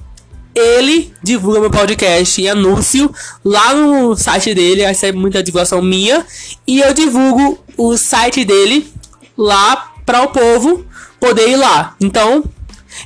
Ele 0.55 1.13
divulga 1.23 1.61
meu 1.61 1.71
podcast 1.71 2.41
e 2.41 2.49
anúncio 2.49 3.13
lá 3.45 3.75
no 3.75 4.17
site 4.17 4.55
dele, 4.55 4.87
recebe 4.87 5.19
muita 5.19 5.43
divulgação 5.43 5.83
minha, 5.83 6.25
e 6.67 6.81
eu 6.81 6.95
divulgo 6.95 7.59
o 7.77 7.97
site 7.97 8.45
dele 8.45 8.91
lá 9.37 9.93
para 10.05 10.23
o 10.23 10.29
povo 10.29 10.87
poder 11.21 11.49
ir 11.49 11.57
lá. 11.57 11.95
Então, 12.01 12.45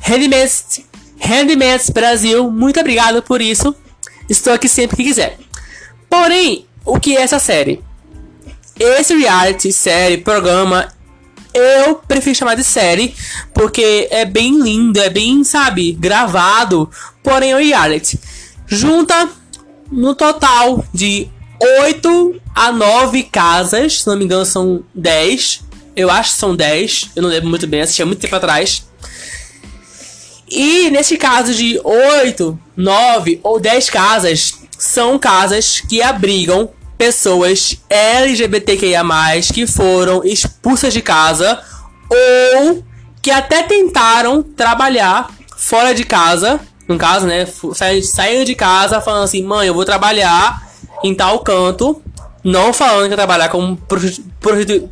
Handmaids, 0.02 0.82
Handmaids 1.18 1.90
Brasil, 1.90 2.50
muito 2.50 2.78
obrigado 2.78 3.22
por 3.22 3.40
isso. 3.40 3.74
Estou 4.28 4.52
aqui 4.52 4.68
sempre 4.68 4.96
que 4.96 5.04
quiser. 5.04 5.36
Porém, 6.08 6.66
o 6.84 7.00
que 7.00 7.16
é 7.16 7.22
essa 7.22 7.38
série? 7.38 7.82
Esse 8.78 9.16
reality, 9.16 9.72
série, 9.72 10.18
programa 10.18 10.88
eu 11.54 11.96
prefiro 11.96 12.36
chamar 12.36 12.54
de 12.54 12.64
série, 12.64 13.14
porque 13.54 14.08
é 14.10 14.24
bem 14.24 14.60
lindo, 14.60 15.00
é 15.00 15.10
bem, 15.10 15.42
sabe, 15.44 15.92
gravado, 15.92 16.90
porém 17.22 17.52
é 17.52 17.56
um 17.56 17.60
reality. 17.60 18.18
Junta 18.66 19.28
no 19.90 20.14
total 20.14 20.84
de 20.94 21.28
8 21.82 22.40
a 22.54 22.72
9 22.72 23.24
casas, 23.24 24.00
se 24.00 24.06
não 24.06 24.16
me 24.16 24.24
engano 24.24 24.44
são 24.44 24.82
10. 24.94 25.62
Eu 25.96 26.10
acho 26.10 26.32
que 26.32 26.38
são 26.38 26.54
10, 26.56 27.10
eu 27.16 27.22
não 27.22 27.28
lembro 27.28 27.50
muito 27.50 27.66
bem, 27.66 27.82
assisti 27.82 28.02
há 28.02 28.06
muito 28.06 28.20
tempo 28.20 28.36
atrás. 28.36 28.84
E 30.48 30.90
nesse 30.90 31.16
caso 31.16 31.54
de 31.54 31.80
8, 31.82 32.58
9 32.76 33.40
ou 33.42 33.60
10 33.60 33.90
casas, 33.90 34.54
são 34.78 35.18
casas 35.18 35.80
que 35.80 36.02
abrigam 36.02 36.70
pessoas 37.00 37.78
LGBTQIA+, 37.88 39.02
que 39.54 39.66
foram 39.66 40.22
expulsas 40.22 40.92
de 40.92 41.00
casa 41.00 41.58
ou 42.10 42.84
que 43.22 43.30
até 43.30 43.62
tentaram 43.62 44.42
trabalhar 44.42 45.30
fora 45.56 45.94
de 45.94 46.04
casa, 46.04 46.60
no 46.86 46.98
caso, 46.98 47.26
né, 47.26 47.48
saindo 48.04 48.44
de 48.44 48.54
casa 48.54 49.00
falando 49.00 49.24
assim, 49.24 49.42
mãe, 49.42 49.66
eu 49.66 49.72
vou 49.72 49.86
trabalhar 49.86 50.68
em 51.02 51.14
tal 51.14 51.38
canto, 51.38 52.02
não 52.44 52.70
falando 52.70 53.08
que 53.08 53.16
trabalhar 53.16 53.48
com 53.48 53.78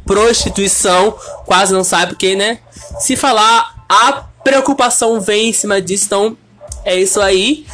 prostituição, 0.06 1.14
quase 1.44 1.74
não 1.74 1.84
sabe 1.84 2.12
porque, 2.12 2.34
né, 2.34 2.60
se 3.00 3.16
falar, 3.16 3.84
a 3.86 4.24
preocupação 4.42 5.20
vem 5.20 5.50
em 5.50 5.52
cima 5.52 5.78
disso, 5.78 6.06
então 6.06 6.38
é 6.86 6.98
isso 6.98 7.20
aí. 7.20 7.66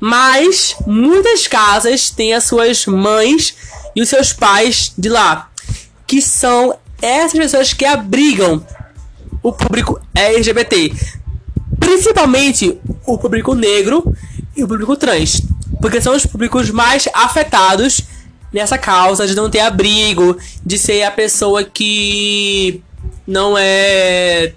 Mas 0.00 0.74
muitas 0.84 1.46
casas 1.46 2.10
têm 2.10 2.34
as 2.34 2.42
suas 2.42 2.86
mães 2.86 3.54
e 3.94 4.02
os 4.02 4.08
seus 4.08 4.32
pais 4.32 4.92
de 4.96 5.08
lá, 5.08 5.50
que 6.06 6.20
são 6.20 6.76
essas 7.00 7.32
pessoas 7.38 7.72
que 7.72 7.84
abrigam 7.84 8.64
o 9.42 9.52
público 9.52 10.00
LGBT, 10.14 10.92
principalmente 11.80 12.78
o 13.04 13.18
público 13.18 13.54
negro 13.54 14.14
e 14.56 14.62
o 14.62 14.68
público 14.68 14.96
trans, 14.96 15.42
porque 15.80 16.00
são 16.00 16.14
os 16.14 16.24
públicos 16.24 16.70
mais 16.70 17.08
afetados 17.12 18.02
nessa 18.52 18.78
causa 18.78 19.26
de 19.26 19.34
não 19.34 19.50
ter 19.50 19.60
abrigo, 19.60 20.36
de 20.64 20.78
ser 20.78 21.02
a 21.02 21.10
pessoa 21.10 21.64
que 21.64 22.82
não 23.26 23.56
é 23.58 24.52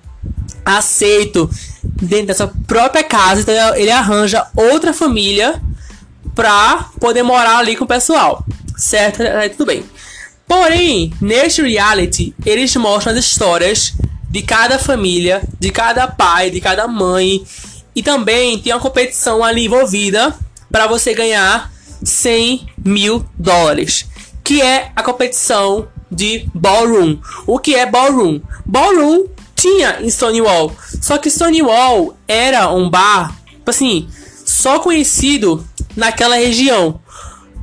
aceito 0.63 1.49
dentro 1.83 2.27
dessa 2.27 2.47
própria 2.67 3.03
casa, 3.03 3.41
então 3.41 3.75
ele 3.75 3.91
arranja 3.91 4.45
outra 4.55 4.93
família 4.93 5.61
pra 6.35 6.89
poder 6.99 7.23
morar 7.23 7.59
ali 7.59 7.75
com 7.75 7.85
o 7.85 7.87
pessoal 7.87 8.43
certo? 8.77 9.21
Aí 9.21 9.49
tudo 9.49 9.65
bem. 9.65 9.83
Porém, 10.47 11.11
neste 11.19 11.61
reality, 11.61 12.33
eles 12.45 12.75
mostram 12.75 13.13
as 13.13 13.19
histórias 13.19 13.93
de 14.29 14.41
cada 14.41 14.77
família, 14.77 15.41
de 15.59 15.71
cada 15.71 16.07
pai, 16.07 16.51
de 16.51 16.61
cada 16.61 16.87
mãe. 16.87 17.43
E 17.95 18.03
também 18.03 18.59
tem 18.59 18.73
uma 18.73 18.79
competição 18.79 19.43
ali 19.43 19.65
envolvida 19.65 20.35
para 20.71 20.87
você 20.87 21.13
ganhar 21.13 21.71
100 22.03 22.67
mil 22.83 23.25
dólares. 23.37 24.05
Que 24.43 24.61
é 24.61 24.91
a 24.95 25.01
competição 25.01 25.87
de 26.11 26.47
Ballroom. 26.53 27.17
O 27.47 27.57
que 27.57 27.75
é 27.75 27.85
Ballroom? 27.85 28.41
Ballroom 28.65 29.25
tinha 29.55 29.99
em 30.01 30.09
Stonewall. 30.09 30.75
Só 31.01 31.17
que 31.17 31.29
Stonewall 31.29 32.15
era 32.27 32.71
um 32.71 32.89
bar, 32.89 33.35
assim, 33.65 34.07
só 34.45 34.79
conhecido 34.79 35.65
naquela 35.95 36.35
região. 36.35 36.99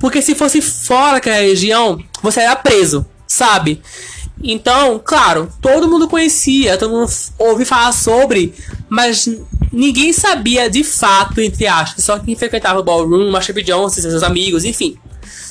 Porque 0.02 0.20
se 0.20 0.34
fosse 0.34 0.60
fora 0.60 1.12
daquela 1.12 1.36
região, 1.36 1.96
você 2.20 2.40
era 2.40 2.56
preso, 2.56 3.06
sabe? 3.24 3.80
Então, 4.42 5.00
claro, 5.02 5.48
todo 5.62 5.88
mundo 5.88 6.08
conhecia, 6.08 6.76
todo 6.76 6.90
mundo 6.90 7.08
ouvi 7.38 7.64
falar 7.64 7.92
sobre, 7.92 8.52
mas 8.88 9.28
ninguém 9.72 10.12
sabia 10.12 10.68
de 10.68 10.82
fato, 10.82 11.40
entre 11.40 11.68
aspas, 11.68 12.02
só 12.02 12.18
quem 12.18 12.34
frequentava 12.34 12.80
o 12.80 12.82
ballroom, 12.82 13.30
Master. 13.30 13.54
Johnson, 13.62 14.00
seus 14.00 14.24
amigos, 14.24 14.64
enfim. 14.64 14.98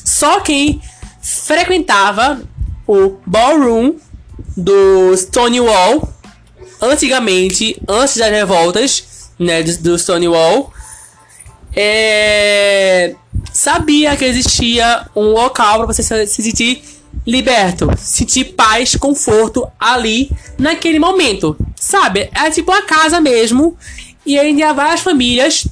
Só 0.04 0.42
quem 0.42 0.82
frequentava 1.22 2.42
o 2.86 3.16
ballroom 3.26 3.96
do 4.58 5.16
Stonewall, 5.16 6.14
antigamente, 6.82 7.82
antes 7.88 8.18
das 8.18 8.30
revoltas, 8.30 9.32
né, 9.40 9.64
do 9.64 9.98
Stonewall, 9.98 10.74
é, 11.74 13.16
sabia 13.54 14.16
que 14.16 14.26
existia 14.26 15.08
um 15.16 15.32
local 15.32 15.78
para 15.78 15.94
você 15.94 16.04
se 16.04 16.42
sentir 16.42 16.84
liberto, 17.26 17.90
sentir 17.98 18.46
paz, 18.56 18.96
conforto 18.96 19.68
ali 19.80 20.32
naquele 20.58 21.00
momento, 21.00 21.56
sabe? 21.76 22.30
É 22.34 22.50
tipo 22.50 22.72
a 22.72 22.82
casa 22.82 23.20
mesmo. 23.20 23.78
E 24.26 24.38
aí 24.38 24.54
tinha 24.54 24.74
várias 24.74 25.02
famílias 25.02 25.68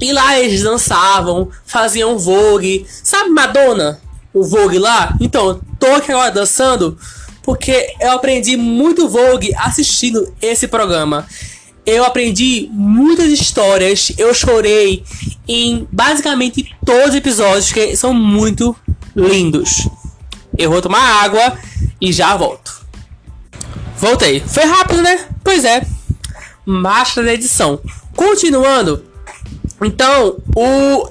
e 0.00 0.12
lá 0.12 0.38
eles 0.38 0.62
dançavam, 0.62 1.48
faziam 1.64 2.18
vogue, 2.18 2.86
sabe 3.02 3.30
Madonna? 3.30 4.00
O 4.32 4.44
vogue 4.44 4.78
lá? 4.78 5.16
Então, 5.20 5.60
tô 5.78 5.86
aqui 5.86 6.12
agora 6.12 6.30
dançando 6.30 6.98
porque 7.42 7.94
eu 8.00 8.10
aprendi 8.10 8.56
muito 8.56 9.08
vogue 9.08 9.54
assistindo 9.56 10.34
esse 10.42 10.66
programa 10.66 11.26
eu 11.86 12.04
aprendi 12.04 12.68
muitas 12.72 13.28
histórias, 13.28 14.12
eu 14.18 14.34
chorei 14.34 15.04
em 15.46 15.86
basicamente 15.92 16.74
todos 16.84 17.10
os 17.10 17.14
episódios 17.14 17.72
que 17.72 17.96
são 17.96 18.12
muito 18.12 18.74
lindos. 19.14 19.88
Eu 20.58 20.70
vou 20.70 20.82
tomar 20.82 21.22
água 21.22 21.56
e 22.00 22.12
já 22.12 22.36
volto. 22.36 22.84
Voltei. 23.98 24.40
Foi 24.40 24.64
rápido, 24.64 25.00
né? 25.00 25.26
Pois 25.44 25.64
é. 25.64 25.86
Máscara 26.64 27.28
da 27.28 27.34
edição. 27.34 27.80
Continuando. 28.16 29.04
Então, 29.80 30.38
o 30.56 31.08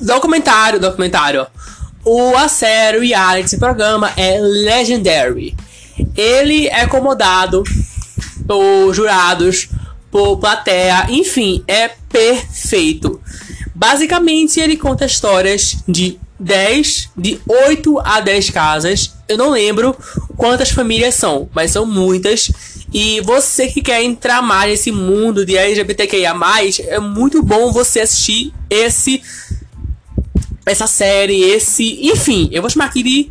documentário, 0.00 0.80
documentário, 0.80 1.46
o 2.04 2.34
a 2.36 2.46
reality 2.98 3.46
esse 3.46 3.58
programa 3.58 4.12
é 4.16 4.38
Legendary. 4.40 5.54
Ele 6.16 6.68
é 6.68 6.82
acomodado 6.82 7.62
por 8.46 8.94
jurados 8.94 9.68
por 10.10 10.38
plateia, 10.38 11.06
enfim, 11.10 11.62
é 11.66 11.88
perfeito. 11.88 13.20
Basicamente, 13.74 14.60
ele 14.60 14.76
conta 14.76 15.04
histórias 15.04 15.76
de 15.86 16.18
10, 16.38 17.10
de 17.16 17.38
8 17.46 17.98
a 18.00 18.20
10 18.20 18.50
casas. 18.50 19.14
Eu 19.28 19.36
não 19.36 19.50
lembro 19.50 19.96
quantas 20.36 20.70
famílias 20.70 21.14
são, 21.14 21.48
mas 21.54 21.72
são 21.72 21.84
muitas. 21.84 22.50
E 22.92 23.20
você 23.22 23.68
que 23.68 23.82
quer 23.82 24.02
entrar 24.02 24.42
mais 24.42 24.70
nesse 24.70 24.92
mundo 24.92 25.44
de 25.44 25.56
LGBTQIA, 25.56 26.34
é 26.88 26.98
muito 26.98 27.42
bom 27.42 27.72
você 27.72 28.00
assistir 28.00 28.52
esse 28.70 29.22
essa 30.64 30.88
série, 30.88 31.42
esse, 31.42 32.08
enfim, 32.08 32.48
eu 32.50 32.60
vou 32.60 32.68
chamar 32.68 32.86
aqui 32.86 33.00
de 33.00 33.30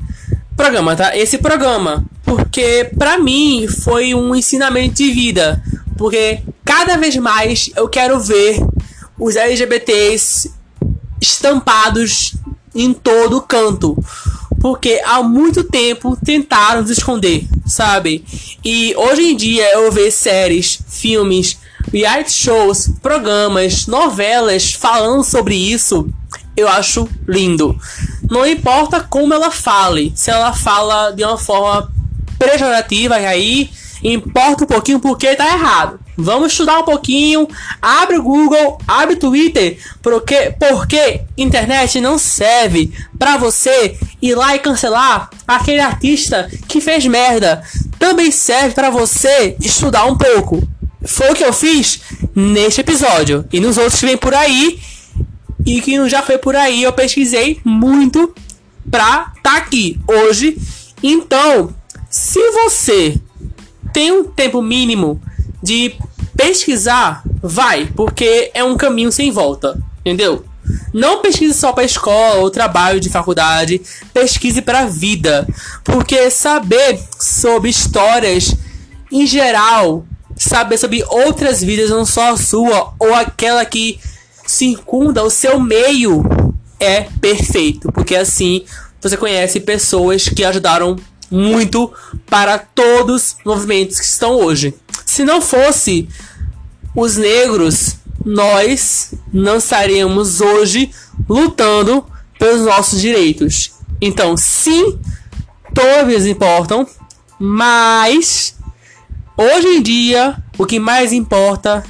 programa, 0.55 0.95
tá? 0.95 1.17
Esse 1.17 1.37
programa, 1.37 2.05
porque 2.23 2.89
para 2.97 3.19
mim 3.19 3.67
foi 3.67 4.15
um 4.15 4.33
ensinamento 4.33 4.95
de 4.95 5.11
vida, 5.11 5.61
porque 5.97 6.39
cada 6.65 6.97
vez 6.97 7.15
mais 7.15 7.69
eu 7.75 7.87
quero 7.87 8.19
ver 8.19 8.59
os 9.17 9.35
LGBTs 9.35 10.51
estampados 11.21 12.35
em 12.73 12.93
todo 12.93 13.41
canto. 13.41 13.97
Porque 14.59 14.99
há 15.05 15.21
muito 15.21 15.63
tempo 15.63 16.17
tentaram 16.25 16.81
nos 16.81 16.89
esconder, 16.89 17.47
sabe? 17.67 18.25
E 18.63 18.95
hoje 18.97 19.21
em 19.21 19.35
dia 19.35 19.71
eu 19.73 19.91
vejo 19.91 20.11
séries, 20.11 20.79
filmes, 20.87 21.59
reality 21.93 22.33
shows, 22.33 22.89
programas, 23.01 23.85
novelas 23.85 24.73
falando 24.73 25.23
sobre 25.23 25.55
isso, 25.55 26.09
eu 26.57 26.67
acho 26.67 27.07
lindo. 27.27 27.79
Não 28.29 28.45
importa 28.45 29.01
como 29.01 29.33
ela 29.33 29.51
fale, 29.51 30.11
se 30.15 30.31
ela 30.31 30.51
fala 30.51 31.11
de 31.11 31.23
uma 31.23 31.37
forma 31.37 31.91
pejorativa, 32.39 33.15
aí 33.15 33.69
importa 34.03 34.63
um 34.63 34.67
pouquinho 34.67 34.99
porque 34.99 35.35
tá 35.35 35.45
errado. 35.45 35.99
Vamos 36.17 36.51
estudar 36.51 36.79
um 36.79 36.83
pouquinho. 36.83 37.47
Abre 37.81 38.17
o 38.17 38.23
Google, 38.23 38.77
abre 38.87 39.15
o 39.15 39.19
Twitter, 39.19 39.77
porque, 40.01 40.53
porque 40.59 41.21
internet 41.37 41.99
não 41.99 42.17
serve 42.17 42.91
para 43.17 43.37
você 43.37 43.97
ir 44.21 44.35
lá 44.35 44.55
e 44.55 44.59
cancelar 44.59 45.29
aquele 45.47 45.79
artista 45.79 46.49
que 46.67 46.79
fez 46.79 47.05
merda. 47.05 47.63
Também 47.99 48.31
serve 48.31 48.73
para 48.73 48.89
você 48.89 49.55
estudar 49.59 50.05
um 50.05 50.17
pouco. 50.17 50.67
Foi 51.05 51.31
o 51.31 51.35
que 51.35 51.43
eu 51.43 51.53
fiz 51.53 52.01
neste 52.35 52.81
episódio. 52.81 53.45
E 53.51 53.59
nos 53.59 53.77
outros 53.77 53.99
que 53.99 54.05
vem 54.05 54.17
por 54.17 54.33
aí. 54.33 54.79
E 55.65 55.81
que 55.81 55.97
não 55.97 56.07
já 56.07 56.21
foi 56.21 56.37
por 56.37 56.55
aí, 56.55 56.83
eu 56.83 56.93
pesquisei 56.93 57.59
muito 57.63 58.33
pra 58.89 59.33
tá 59.41 59.57
aqui 59.57 59.99
hoje. 60.07 60.57
Então, 61.01 61.73
se 62.09 62.39
você 62.51 63.19
tem 63.91 64.11
um 64.11 64.25
tempo 64.25 64.61
mínimo 64.61 65.21
de 65.61 65.95
pesquisar, 66.35 67.23
vai, 67.41 67.87
porque 67.95 68.51
é 68.53 68.63
um 68.63 68.75
caminho 68.75 69.11
sem 69.11 69.31
volta, 69.31 69.77
entendeu? 69.99 70.45
Não 70.93 71.21
pesquise 71.21 71.53
só 71.53 71.71
para 71.71 71.83
escola 71.83 72.41
ou 72.41 72.49
trabalho 72.49 72.99
de 72.99 73.09
faculdade, 73.09 73.81
pesquise 74.13 74.61
para 74.61 74.85
vida, 74.85 75.47
porque 75.83 76.29
saber 76.29 76.99
sobre 77.19 77.69
histórias 77.69 78.55
em 79.11 79.25
geral, 79.25 80.05
saber 80.35 80.77
sobre 80.77 81.03
outras 81.07 81.61
vidas, 81.61 81.89
não 81.89 82.05
só 82.05 82.33
a 82.33 82.37
sua 82.37 82.93
ou 82.99 83.13
aquela 83.13 83.63
que 83.65 83.99
circunda 84.45 85.23
o 85.23 85.29
seu 85.29 85.59
meio, 85.59 86.23
é 86.79 87.01
perfeito, 87.21 87.91
porque 87.91 88.15
assim 88.15 88.63
você 89.01 89.17
conhece 89.17 89.59
pessoas 89.59 90.27
que 90.27 90.43
ajudaram 90.43 90.95
muito 91.29 91.91
para 92.25 92.57
todos 92.57 93.35
os 93.37 93.37
movimentos 93.45 93.99
que 93.99 94.05
estão 94.05 94.31
hoje. 94.33 94.73
Se 95.05 95.23
não 95.23 95.41
fosse 95.41 96.09
os 96.95 97.17
negros, 97.17 97.97
nós 98.25 99.13
não 99.31 99.57
estaríamos 99.57 100.41
hoje 100.41 100.91
lutando 101.29 102.05
pelos 102.39 102.65
nossos 102.65 102.99
direitos. 102.99 103.71
Então, 104.01 104.35
sim, 104.35 104.99
todos 105.73 106.25
importam, 106.25 106.87
mas 107.39 108.55
hoje 109.37 109.67
em 109.67 109.81
dia 109.81 110.37
o 110.57 110.65
que 110.65 110.79
mais 110.79 111.13
importa 111.13 111.83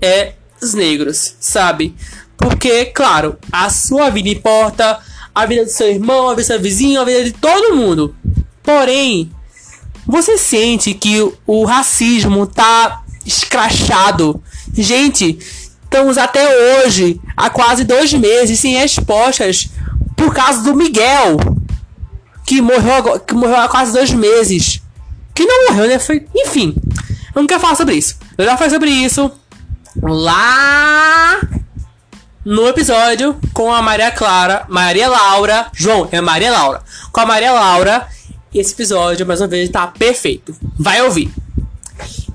é 0.00 0.34
os 0.60 0.74
negros, 0.74 1.36
sabe? 1.40 1.94
Porque, 2.36 2.86
claro, 2.86 3.38
a 3.50 3.68
sua 3.70 4.10
vida 4.10 4.28
importa, 4.28 4.98
a 5.34 5.46
vida 5.46 5.64
do 5.64 5.70
seu 5.70 5.88
irmão, 5.88 6.28
a 6.28 6.30
vida 6.30 6.42
do 6.42 6.46
seu 6.46 6.60
vizinho, 6.60 7.00
a 7.00 7.04
vida 7.04 7.24
de 7.24 7.32
todo 7.32 7.76
mundo. 7.76 8.14
Porém, 8.62 9.30
você 10.06 10.36
sente 10.36 10.94
que 10.94 11.32
o 11.46 11.64
racismo 11.64 12.46
tá 12.46 13.02
escrachado. 13.24 14.42
Gente, 14.74 15.38
estamos 15.82 16.18
até 16.18 16.84
hoje, 16.84 17.20
há 17.36 17.50
quase 17.50 17.84
dois 17.84 18.12
meses, 18.12 18.58
sem 18.58 18.74
respostas 18.74 19.70
por 20.16 20.34
causa 20.34 20.62
do 20.62 20.74
Miguel, 20.74 21.36
que 22.46 22.60
morreu, 22.60 23.20
que 23.20 23.34
morreu 23.34 23.56
há 23.56 23.68
quase 23.68 23.92
dois 23.92 24.10
meses. 24.10 24.82
Que 25.34 25.44
não 25.44 25.68
morreu, 25.68 25.88
né? 25.88 25.98
Foi, 25.98 26.26
enfim, 26.34 26.74
eu 27.34 27.40
não 27.40 27.46
quero 27.46 27.60
falar 27.60 27.74
sobre 27.74 27.94
isso. 27.94 28.16
Eu 28.36 28.44
já 28.44 28.56
falei 28.56 28.70
sobre 28.70 28.90
isso 28.90 29.30
lá 30.02 31.40
no 32.44 32.66
episódio 32.66 33.38
com 33.52 33.72
a 33.72 33.80
Maria 33.80 34.10
Clara, 34.10 34.64
Maria 34.68 35.08
Laura, 35.08 35.66
João, 35.72 36.08
é 36.10 36.20
Maria 36.20 36.50
Laura. 36.50 36.82
Com 37.12 37.20
a 37.20 37.26
Maria 37.26 37.52
Laura, 37.52 38.06
esse 38.54 38.72
episódio, 38.72 39.26
mais 39.26 39.40
uma 39.40 39.48
vez, 39.48 39.68
tá 39.68 39.86
perfeito. 39.86 40.54
Vai 40.78 41.02
ouvir. 41.02 41.30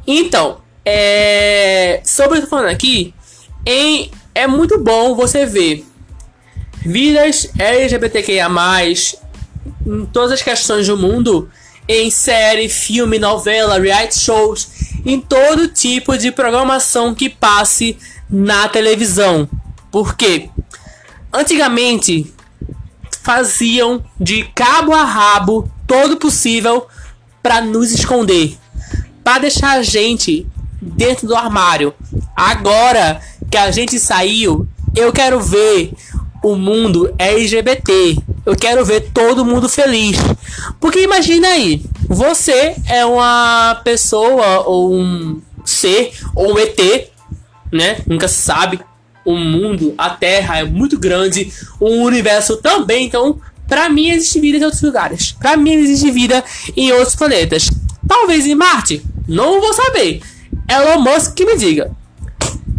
Então, 0.05 0.59
é... 0.85 2.01
sobre 2.03 2.37
o 2.37 2.41
que 2.41 2.45
eu 2.45 2.49
tô 2.49 2.55
falando 2.55 2.71
aqui, 2.71 3.13
em... 3.65 4.09
é 4.33 4.47
muito 4.47 4.79
bom 4.79 5.15
você 5.15 5.45
ver 5.45 5.85
vidas 6.85 7.49
LGBTQIA+, 7.59 8.49
em 9.85 10.05
todas 10.05 10.31
as 10.31 10.41
questões 10.41 10.87
do 10.87 10.97
mundo, 10.97 11.49
em 11.87 12.09
série, 12.09 12.69
filme, 12.69 13.19
novela, 13.19 13.79
reality 13.79 14.19
shows, 14.19 14.69
em 15.05 15.19
todo 15.19 15.67
tipo 15.67 16.17
de 16.17 16.31
programação 16.31 17.13
que 17.13 17.29
passe 17.29 17.97
na 18.29 18.67
televisão. 18.67 19.49
Porque 19.91 20.49
antigamente 21.31 22.33
faziam 23.27 24.01
de 24.17 24.45
cabo 24.55 24.93
a 24.93 25.03
rabo 25.03 25.69
todo 25.85 26.15
possível 26.15 26.87
para 27.43 27.59
nos 27.59 27.91
esconder, 27.91 28.57
para 29.21 29.39
deixar 29.39 29.77
a 29.77 29.83
gente 29.83 30.47
dentro 30.81 31.27
do 31.27 31.35
armário. 31.35 31.93
Agora 32.33 33.19
que 33.51 33.57
a 33.57 33.69
gente 33.69 33.99
saiu, 33.99 34.65
eu 34.95 35.11
quero 35.11 35.41
ver 35.41 35.91
o 36.41 36.55
mundo 36.55 37.13
LGBT. 37.17 38.17
Eu 38.45 38.55
quero 38.55 38.85
ver 38.85 39.11
todo 39.11 39.43
mundo 39.43 39.67
feliz. 39.67 40.15
Porque 40.79 41.01
imagina 41.01 41.49
aí, 41.49 41.83
você 42.07 42.77
é 42.87 43.05
uma 43.05 43.81
pessoa 43.83 44.61
ou 44.65 44.93
um 44.93 45.41
ser 45.65 46.13
ou 46.33 46.53
um 46.53 46.57
ET, 46.57 47.11
né? 47.73 47.97
Nunca 48.07 48.29
se 48.29 48.41
sabe 48.41 48.79
o 49.27 49.35
mundo, 49.35 49.93
a 49.97 50.09
Terra 50.09 50.59
é 50.59 50.63
muito 50.63 50.97
grande, 50.97 51.51
o 51.81 51.89
universo 52.05 52.55
também, 52.61 53.07
então 53.07 53.41
para 53.67 53.89
mim 53.89 54.09
existe 54.09 54.39
vida 54.39 54.57
em 54.57 54.63
outros 54.63 54.81
lugares. 54.81 55.33
Para 55.33 55.57
mim 55.57 55.73
existe 55.73 56.09
vida 56.09 56.41
em 56.77 56.93
outros 56.93 57.13
planetas. 57.13 57.69
Talvez 58.07 58.45
em 58.45 58.55
Marte, 58.55 59.05
não 59.27 59.59
vou 59.59 59.73
saber. 59.73 60.21
Elon 60.65 61.01
Musk 61.01 61.33
que 61.33 61.45
me 61.45 61.57
diga. 61.57 61.91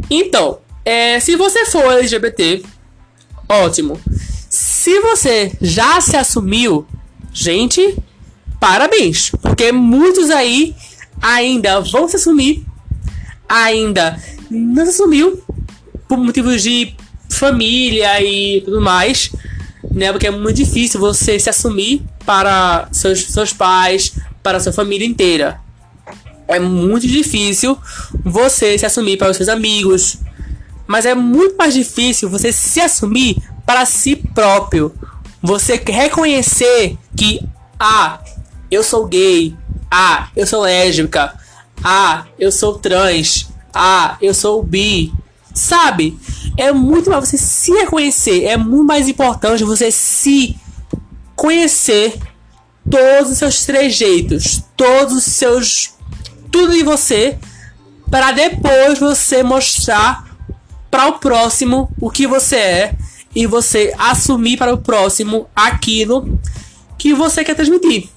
Então, 0.08 0.60
é, 0.86 1.20
se 1.20 1.36
você 1.36 1.66
for 1.66 1.92
LGBT, 1.98 2.62
ótimo. 3.46 4.00
Se 4.48 4.98
você 5.00 5.52
já 5.60 6.00
se 6.00 6.16
assumiu, 6.16 6.86
gente, 7.30 7.94
parabéns, 8.58 9.32
porque 9.42 9.70
muitos 9.70 10.30
aí 10.30 10.74
ainda 11.20 11.82
vão 11.82 12.08
se 12.08 12.16
assumir, 12.16 12.64
ainda 13.46 14.18
não 14.50 14.86
se 14.86 14.92
assumiu 14.92 15.44
por 16.08 16.18
motivos 16.18 16.62
de 16.62 16.94
família 17.28 18.20
e 18.22 18.62
tudo 18.62 18.80
mais, 18.80 19.30
né? 19.92 20.10
Porque 20.10 20.26
é 20.26 20.30
muito 20.30 20.56
difícil 20.56 20.98
você 20.98 21.38
se 21.38 21.50
assumir 21.50 22.02
para 22.24 22.88
seus, 22.90 23.26
seus 23.26 23.52
pais, 23.52 24.12
para 24.42 24.60
sua 24.60 24.72
família 24.72 25.06
inteira. 25.06 25.60
É 26.46 26.58
muito 26.58 27.06
difícil 27.06 27.78
você 28.24 28.78
se 28.78 28.86
assumir 28.86 29.18
para 29.18 29.30
os 29.30 29.36
seus 29.36 29.48
amigos, 29.48 30.18
mas 30.86 31.04
é 31.04 31.14
muito 31.14 31.56
mais 31.56 31.74
difícil 31.74 32.30
você 32.30 32.50
se 32.50 32.80
assumir 32.80 33.36
para 33.66 33.84
si 33.84 34.16
próprio. 34.16 34.94
Você 35.42 35.80
reconhecer 35.86 36.96
que 37.14 37.40
ah, 37.78 38.20
eu 38.70 38.82
sou 38.82 39.06
gay, 39.06 39.54
ah, 39.90 40.28
eu 40.34 40.46
sou 40.46 40.62
lésbica, 40.62 41.34
ah, 41.84 42.26
eu 42.38 42.50
sou 42.50 42.78
trans, 42.78 43.48
ah, 43.72 44.16
eu 44.20 44.34
sou 44.34 44.62
bi, 44.62 45.12
Sabe? 45.58 46.16
É 46.56 46.72
muito 46.72 47.10
mais 47.10 47.28
você 47.28 47.36
se 47.36 47.72
reconhecer. 47.72 48.44
É 48.44 48.56
muito 48.56 48.86
mais 48.86 49.08
importante 49.08 49.64
você 49.64 49.90
se 49.90 50.56
conhecer 51.34 52.16
todos 52.88 53.32
os 53.32 53.38
seus 53.38 53.66
trejeitos, 53.66 54.62
todos 54.76 55.14
os 55.14 55.24
seus. 55.24 55.94
tudo 56.50 56.72
de 56.72 56.84
você, 56.84 57.38
para 58.08 58.30
depois 58.30 59.00
você 59.00 59.42
mostrar 59.42 60.24
para 60.90 61.08
o 61.08 61.18
próximo 61.18 61.90
o 62.00 62.08
que 62.08 62.26
você 62.26 62.56
é 62.56 62.94
e 63.34 63.46
você 63.46 63.92
assumir 63.98 64.56
para 64.56 64.72
o 64.72 64.78
próximo 64.78 65.48
aquilo 65.54 66.38
que 66.96 67.12
você 67.12 67.44
quer 67.44 67.54
transmitir. 67.54 68.08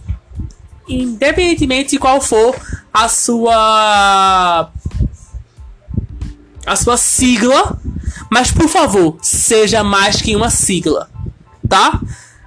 Independentemente 0.87 1.91
de 1.91 1.97
qual 1.97 2.21
for 2.21 2.55
a 2.93 3.09
sua 3.09 4.71
a 6.65 6.75
sua 6.75 6.97
sigla, 6.97 7.79
mas 8.29 8.51
por 8.51 8.67
favor, 8.67 9.17
seja 9.21 9.83
mais 9.83 10.21
que 10.21 10.35
uma 10.35 10.49
sigla, 10.49 11.09
tá? 11.67 11.99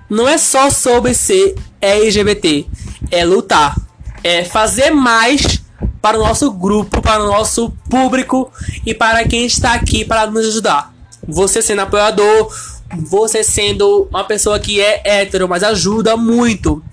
Não 0.09 0.29
é 0.29 0.39
só 0.39 0.71
sobre 0.71 1.15
ser 1.15 1.55
LGBT, 1.81 2.67
é 3.11 3.25
lutar, 3.25 3.77
é 4.23 4.45
fazer 4.45 4.91
mais 4.91 5.63
para 6.01 6.19
o 6.19 6.23
nosso 6.23 6.51
grupo, 6.51 7.01
para 7.01 7.23
o 7.23 7.27
nosso 7.27 7.71
público 7.89 8.51
e 8.85 8.95
para 8.95 9.27
quem 9.27 9.47
está 9.47 9.73
aqui 9.73 10.05
para 10.05 10.27
nos 10.27 10.47
ajudar. 10.49 10.93
Você 11.27 11.63
sendo 11.63 11.81
apoiador, 11.81 12.53
você 12.99 13.43
sendo 13.43 14.07
uma 14.11 14.25
pessoa 14.25 14.59
que 14.59 14.81
é 14.81 15.01
hétero, 15.05 15.49
mas 15.49 15.63
ajuda 15.63 16.17
muito. 16.17 16.85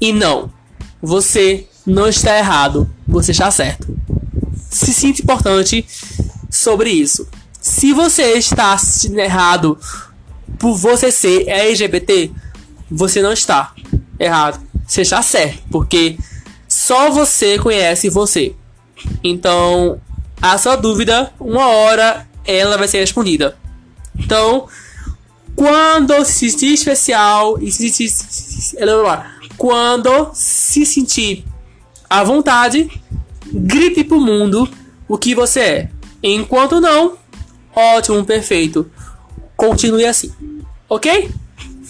E 0.00 0.12
não, 0.12 0.50
você 1.00 1.66
não 1.86 2.08
está 2.08 2.36
errado, 2.38 2.90
você 3.06 3.32
está 3.32 3.50
certo. 3.50 3.94
Se 4.70 4.92
sinta 4.92 5.20
importante 5.20 5.84
sobre 6.62 6.90
isso. 6.90 7.28
Se 7.60 7.92
você 7.92 8.32
está 8.32 8.72
assistindo 8.72 9.18
errado 9.18 9.78
por 10.58 10.76
você 10.76 11.10
ser 11.10 11.48
LGBT, 11.48 12.30
você 12.90 13.22
não 13.22 13.32
está 13.32 13.72
errado. 14.18 14.60
Você 14.86 15.02
está 15.02 15.22
certo, 15.22 15.62
porque 15.70 16.18
só 16.68 17.10
você 17.10 17.58
conhece 17.58 18.08
você. 18.08 18.54
Então, 19.22 20.00
a 20.40 20.58
sua 20.58 20.76
dúvida, 20.76 21.32
uma 21.38 21.68
hora 21.68 22.26
ela 22.44 22.76
vai 22.76 22.88
ser 22.88 22.98
respondida. 22.98 23.56
Então, 24.18 24.66
quando 25.54 26.24
se 26.24 26.50
sentir 26.50 26.72
especial 26.74 27.58
e 27.60 27.70
se 27.70 27.88
sentir, 27.90 28.14
quando 29.56 30.30
se 30.34 30.84
sentir 30.84 31.44
à 32.08 32.24
vontade, 32.24 32.90
grite 33.52 34.04
pro 34.04 34.20
mundo 34.20 34.68
o 35.08 35.18
que 35.18 35.34
você 35.34 35.60
é. 35.60 35.88
Enquanto 36.22 36.80
não, 36.80 37.18
ótimo, 37.74 38.24
perfeito. 38.24 38.90
Continue 39.56 40.06
assim, 40.06 40.32
ok? 40.88 41.30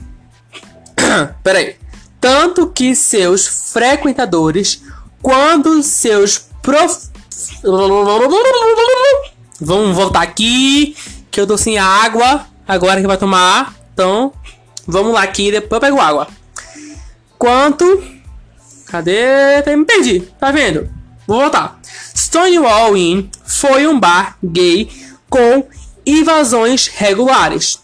Peraí. 1.44 1.76
Tanto 2.20 2.68
que 2.68 2.96
seus 2.96 3.72
frequentadores, 3.72 4.82
quando 5.22 5.82
seus 5.84 6.50
prof... 6.62 7.10
Vamos 9.60 9.96
voltar 9.96 10.22
aqui, 10.22 10.96
que 11.32 11.40
eu 11.40 11.48
tô 11.48 11.58
sem 11.58 11.78
água. 11.78 12.46
Agora 12.68 13.00
que 13.00 13.08
vai 13.08 13.18
tomar. 13.18 13.74
Então, 13.94 14.34
vamos 14.86 15.14
lá 15.14 15.24
aqui, 15.24 15.52
depois 15.52 15.72
eu 15.72 15.80
pego 15.80 16.02
água. 16.02 16.28
Quanto. 17.38 18.04
Cadê? 18.88 19.76
Me 19.76 19.86
perdi, 19.86 20.22
tá 20.40 20.52
vendo? 20.52 20.90
Vou 21.28 21.40
voltar. 21.40 21.80
Stonewall 22.16 22.96
Inn 22.96 23.30
foi 23.46 23.88
um 23.88 24.00
bar 24.00 24.38
gay 24.44 24.90
com 25.30 25.68
invasões 26.06 26.88
regulares. 26.88 27.80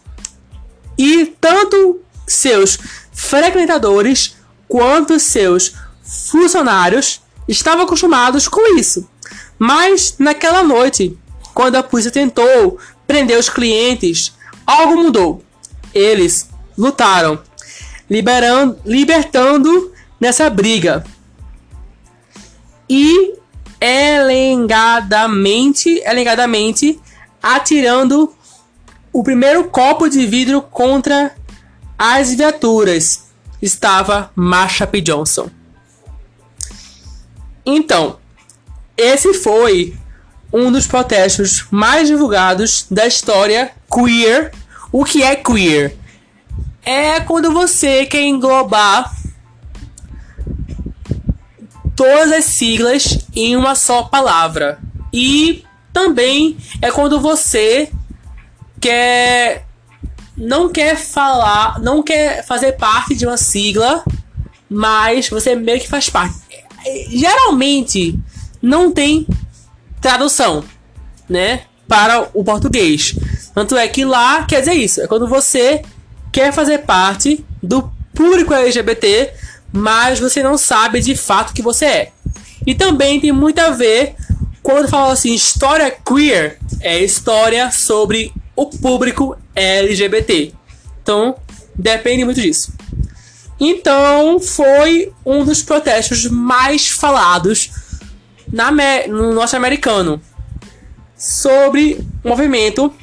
E 0.97 1.25
tanto 1.39 2.01
seus 2.27 2.77
frequentadores 3.11 4.35
quanto 4.67 5.19
seus 5.19 5.73
funcionários 6.03 7.21
estavam 7.47 7.83
acostumados 7.83 8.47
com 8.47 8.77
isso. 8.77 9.09
Mas 9.57 10.15
naquela 10.19 10.63
noite, 10.63 11.17
quando 11.61 11.75
a 11.75 11.83
polícia 11.83 12.09
tentou 12.09 12.79
prender 13.05 13.37
os 13.37 13.47
clientes, 13.47 14.33
algo 14.65 14.95
mudou. 14.95 15.43
Eles 15.93 16.49
lutaram, 16.75 17.39
liberando, 18.09 18.79
libertando 18.83 19.93
nessa 20.19 20.49
briga. 20.49 21.05
E 22.89 23.35
elengadamente, 23.79 26.01
elengadamente 26.03 26.99
atirando 27.43 28.33
o 29.13 29.21
primeiro 29.21 29.65
copo 29.65 30.09
de 30.09 30.25
vidro 30.25 30.63
contra 30.63 31.35
as 31.95 32.33
viaturas. 32.33 33.25
Estava 33.61 34.31
Marsha 34.35 34.87
P. 34.87 34.99
Johnson. 34.99 35.47
Então, 37.63 38.17
esse 38.97 39.35
foi 39.35 40.00
um 40.51 40.71
dos 40.71 40.87
protestos 40.87 41.65
mais 41.71 42.07
divulgados 42.07 42.85
da 42.89 43.05
história 43.07 43.71
queer. 43.91 44.51
O 44.91 45.05
que 45.05 45.23
é 45.23 45.35
queer? 45.35 45.95
É 46.83 47.19
quando 47.21 47.51
você 47.51 48.05
quer 48.05 48.23
englobar 48.23 49.15
todas 51.95 52.31
as 52.31 52.45
siglas 52.45 53.19
em 53.35 53.55
uma 53.55 53.75
só 53.75 54.03
palavra. 54.03 54.79
E 55.13 55.63
também 55.93 56.57
é 56.81 56.91
quando 56.91 57.19
você 57.19 57.91
quer 58.79 59.65
não 60.35 60.69
quer 60.69 60.97
falar, 60.97 61.79
não 61.79 62.01
quer 62.01 62.43
fazer 62.45 62.71
parte 62.73 63.13
de 63.13 63.27
uma 63.27 63.37
sigla, 63.37 64.03
mas 64.67 65.29
você 65.29 65.55
meio 65.55 65.79
que 65.79 65.87
faz 65.87 66.09
parte. 66.09 66.35
Geralmente 67.09 68.17
não 68.61 68.91
tem 68.91 69.27
tradução, 70.01 70.63
né, 71.29 71.61
para 71.87 72.29
o 72.33 72.43
português. 72.43 73.15
Tanto 73.53 73.77
é 73.77 73.87
que 73.87 74.03
lá 74.03 74.43
quer 74.45 74.59
dizer 74.59 74.73
isso, 74.73 75.01
é 75.01 75.07
quando 75.07 75.27
você 75.27 75.81
quer 76.31 76.51
fazer 76.51 76.79
parte 76.79 77.45
do 77.61 77.91
público 78.13 78.53
LGBT, 78.53 79.31
mas 79.71 80.19
você 80.19 80.41
não 80.41 80.57
sabe 80.57 80.99
de 81.01 81.15
fato 81.15 81.53
que 81.53 81.61
você 81.61 81.85
é. 81.85 82.11
E 82.65 82.75
também 82.75 83.19
tem 83.19 83.31
muito 83.31 83.59
a 83.59 83.69
ver 83.71 84.15
quando 84.61 84.87
fala 84.87 85.13
assim, 85.13 85.33
história 85.33 85.91
queer, 85.91 86.59
é 86.79 86.99
história 86.99 87.71
sobre 87.71 88.31
o 88.55 88.67
público 88.67 89.37
LGBT. 89.55 90.53
Então, 91.01 91.35
depende 91.75 92.23
muito 92.23 92.39
disso. 92.39 92.73
Então, 93.59 94.39
foi 94.39 95.11
um 95.25 95.43
dos 95.43 95.61
protestos 95.61 96.25
mais 96.25 96.89
falados 96.89 97.71
na, 98.51 98.71
no 99.07 99.33
norte-americano 99.33 100.21
sobre 101.15 102.05
o 102.23 102.29
movimento 102.29 102.93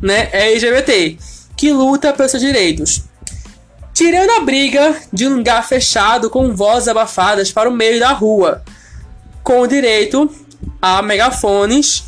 né, 0.00 0.28
LGBT 0.32 1.18
que 1.56 1.70
luta 1.70 2.12
pelos 2.12 2.30
seus 2.30 2.42
direitos. 2.42 3.02
Tirando 3.94 4.30
a 4.30 4.40
briga 4.40 4.96
de 5.12 5.28
um 5.28 5.36
lugar 5.36 5.66
fechado 5.66 6.30
com 6.30 6.56
vozes 6.56 6.88
abafadas 6.88 7.52
para 7.52 7.68
o 7.68 7.72
meio 7.72 8.00
da 8.00 8.12
rua, 8.12 8.64
com 9.44 9.60
o 9.60 9.66
direito 9.66 10.28
a 10.80 11.02
megafones, 11.02 12.04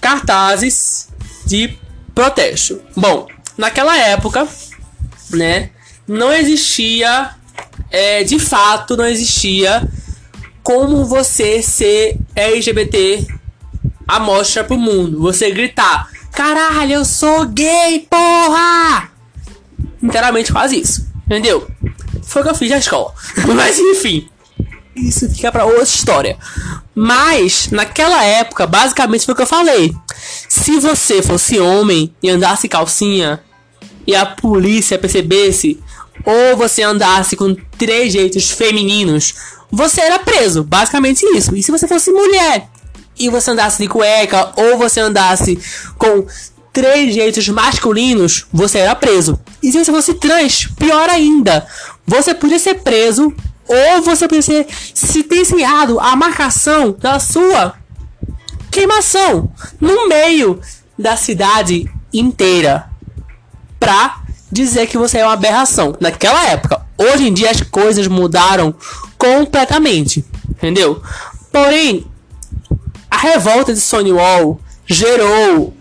cartazes 0.00 1.08
de 1.46 1.76
protesto. 2.14 2.80
Bom, 2.94 3.26
naquela 3.56 3.96
época, 3.96 4.46
né, 5.30 5.70
não 6.06 6.32
existia, 6.32 7.30
é, 7.90 8.22
de 8.22 8.38
fato, 8.38 8.96
não 8.96 9.06
existia 9.06 9.82
como 10.64 11.04
você 11.04 11.62
ser 11.62 12.18
LGBT 12.34 13.26
a 14.08 14.18
mostra 14.18 14.64
pro 14.64 14.78
mundo. 14.78 15.20
Você 15.20 15.50
gritar, 15.50 16.08
caralho, 16.32 16.94
eu 16.94 17.04
sou 17.04 17.46
gay, 17.46 18.06
porra! 18.10 19.10
Inteiramente 20.02 20.50
quase 20.50 20.80
isso, 20.80 21.06
entendeu? 21.26 21.70
Foi 22.22 22.40
o 22.40 22.44
que 22.44 22.50
eu 22.50 22.54
fiz 22.54 22.70
na 22.70 22.78
escola. 22.78 23.14
Mas 23.54 23.78
enfim, 23.78 24.26
isso 24.96 25.28
fica 25.28 25.52
para 25.52 25.66
outra 25.66 25.82
história. 25.82 26.38
Mas, 26.94 27.68
naquela 27.70 28.24
época, 28.24 28.66
basicamente 28.66 29.24
foi 29.26 29.34
o 29.34 29.36
que 29.36 29.42
eu 29.42 29.46
falei. 29.46 29.94
Se 30.48 30.78
você 30.80 31.20
fosse 31.20 31.58
homem 31.58 32.14
e 32.22 32.30
andasse 32.30 32.68
calcinha 32.68 33.40
e 34.06 34.14
a 34.14 34.24
polícia 34.24 34.98
percebesse, 34.98 35.82
ou 36.24 36.56
você 36.56 36.82
andasse 36.82 37.36
com 37.36 37.54
três 37.76 38.12
jeitos 38.12 38.50
femininos, 38.50 39.34
você 39.74 40.00
era 40.00 40.18
preso. 40.18 40.62
Basicamente 40.62 41.24
isso. 41.36 41.54
E 41.56 41.62
se 41.62 41.70
você 41.70 41.86
fosse 41.86 42.10
mulher 42.10 42.68
e 43.18 43.28
você 43.28 43.50
andasse 43.50 43.82
de 43.82 43.88
cueca, 43.88 44.52
ou 44.56 44.78
você 44.78 45.00
andasse 45.00 45.58
com 45.98 46.26
três 46.72 47.14
jeitos 47.14 47.48
masculinos, 47.48 48.46
você 48.52 48.78
era 48.78 48.94
preso. 48.94 49.38
E 49.62 49.70
se 49.70 49.78
você 49.78 49.92
fosse 49.92 50.14
trans, 50.14 50.66
pior 50.76 51.08
ainda, 51.08 51.66
você 52.06 52.34
podia 52.34 52.58
ser 52.58 52.74
preso 52.76 53.32
ou 53.66 54.02
você 54.02 54.28
precisa 54.28 54.66
se 54.92 55.06
sentenciado 55.06 55.98
a 55.98 56.14
marcação 56.14 56.94
da 56.98 57.18
sua 57.18 57.74
queimação 58.70 59.50
no 59.80 60.08
meio 60.08 60.60
da 60.98 61.16
cidade 61.16 61.90
inteira 62.12 62.90
pra 63.80 64.20
dizer 64.50 64.86
que 64.86 64.98
você 64.98 65.18
é 65.18 65.24
uma 65.24 65.32
aberração. 65.32 65.96
Naquela 66.00 66.44
época, 66.46 66.84
hoje 66.98 67.28
em 67.28 67.32
dia 67.32 67.50
as 67.50 67.60
coisas 67.60 68.06
mudaram 68.06 68.74
completamente, 69.24 70.22
entendeu? 70.50 71.02
Porém, 71.50 72.04
a 73.10 73.16
revolta 73.16 73.72
de 73.72 73.80
Stonewall 73.80 74.60
gerou 74.86 75.74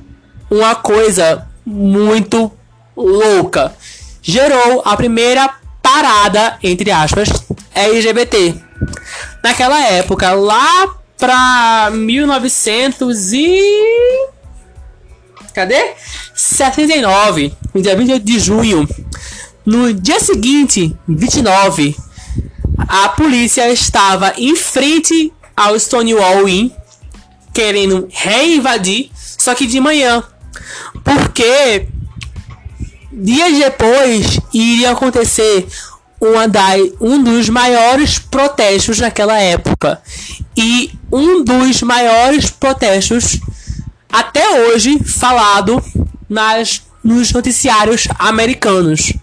uma 0.50 0.76
coisa 0.76 1.46
muito 1.66 2.50
louca. 2.96 3.76
Gerou 4.22 4.82
a 4.86 4.96
primeira 4.96 5.54
parada, 5.82 6.58
entre 6.64 6.90
aspas, 6.90 7.28
LGBT. 7.76 8.56
Naquela 9.44 9.82
época, 9.88 10.32
lá 10.32 10.96
pra 11.18 11.90
1900 11.92 13.34
e... 13.34 13.60
Cadê? 15.54 15.96
79, 16.34 17.54
no 17.74 17.82
dia 17.82 17.96
28 17.96 18.26
de 18.26 18.40
junho. 18.40 18.88
No 19.66 19.94
dia 19.94 20.20
seguinte, 20.20 20.96
29, 21.08 21.96
a 22.78 23.10
polícia 23.10 23.72
estava 23.72 24.34
em 24.38 24.56
frente 24.56 25.32
ao 25.56 25.80
Stonewall 25.80 26.48
Inn, 26.48 26.72
querendo 27.54 28.08
reinvadir, 28.12 29.10
só 29.16 29.54
que 29.54 29.66
de 29.68 29.80
manhã. 29.80 30.24
Porque 31.04 31.88
dias 33.12 33.58
depois 33.58 34.40
iria 34.54 34.92
acontecer 34.92 35.68
uma 36.20 36.46
um 37.02 37.22
dos 37.22 37.50
maiores 37.50 38.18
protestos 38.18 39.00
naquela 39.00 39.38
época. 39.40 40.02
E 40.56 40.92
um 41.12 41.44
dos 41.44 41.82
maiores 41.82 42.50
protestos 42.50 43.40
até 44.12 44.68
hoje 44.68 45.00
falado 45.04 45.84
nas, 46.30 46.82
nos 47.04 47.32
noticiários 47.32 48.08
americanos, 48.18 49.14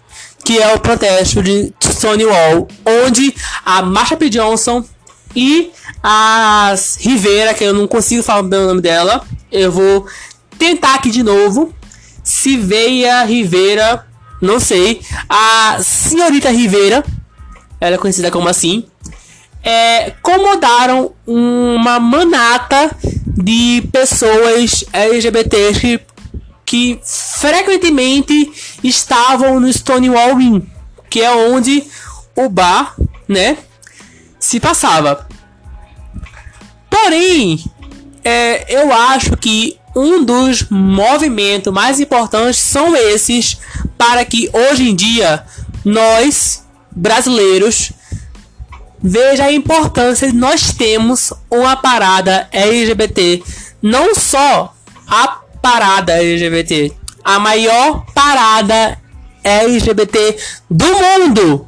que 0.45 0.59
é 0.59 0.75
o 0.75 0.81
protesto 0.81 1.43
de 1.43 1.73
Stonewall, 1.83 2.69
onde 3.07 3.35
a 3.65 3.83
Marsha 3.83 4.17
P. 4.17 4.29
Johnson 4.29 4.85
e 5.35 5.71
a 6.03 6.75
Rivera, 6.99 7.55
que 7.55 7.65
eu 7.65 7.75
não 7.75 7.87
consigo 7.87 8.23
falar 8.23 8.41
o 8.41 8.49
nome 8.49 8.81
dela. 8.81 9.25
Eu 9.51 9.71
vou 9.71 10.07
tentar 10.59 10.95
aqui 10.95 11.11
de 11.11 11.23
novo. 11.23 11.75
Civeia 12.23 13.25
Rivera, 13.25 14.07
não 14.41 14.61
sei. 14.61 15.01
A 15.29 15.79
senhorita 15.83 16.51
Rivera, 16.51 17.05
ela 17.81 17.95
é 17.95 17.99
conhecida 17.99 18.31
como 18.31 18.49
assim, 18.49 18.85
é, 19.63 20.13
comodaram 20.23 21.13
uma 21.27 21.99
manata 21.99 22.91
de 23.27 23.83
pessoas 23.93 24.85
LGBTs 24.93 25.81
que, 25.81 26.01
que 26.71 27.01
frequentemente 27.03 28.79
estavam 28.85 29.59
no 29.59 29.73
Stonewall 29.73 30.41
Inn, 30.41 30.63
que 31.11 31.21
é 31.21 31.29
onde 31.35 31.83
o 32.37 32.49
bar, 32.49 32.95
né, 33.27 33.59
se 34.39 34.61
passava. 34.61 35.27
Porém, 36.89 37.65
é, 38.23 38.73
eu 38.73 38.93
acho 38.93 39.37
que 39.37 39.81
um 39.97 40.23
dos 40.23 40.67
movimentos 40.71 41.73
mais 41.73 41.99
importantes 41.99 42.61
são 42.61 42.95
esses 42.95 43.59
para 43.99 44.25
que 44.25 44.49
hoje 44.53 44.91
em 44.91 44.95
dia 44.95 45.45
nós 45.85 46.65
brasileiros 46.89 47.91
veja 49.03 49.47
a 49.47 49.53
importância 49.53 50.31
de 50.31 50.37
nós 50.37 50.73
temos 50.73 51.33
uma 51.51 51.75
parada 51.75 52.49
LGBT, 52.53 53.43
não 53.83 54.15
só 54.15 54.73
a 55.09 55.41
parada 55.61 56.13
LGBT, 56.13 56.93
a 57.25 57.39
maior 57.39 58.05
parada 58.15 58.99
LGBT 59.43 60.37
do 60.71 60.87
mundo. 60.87 61.67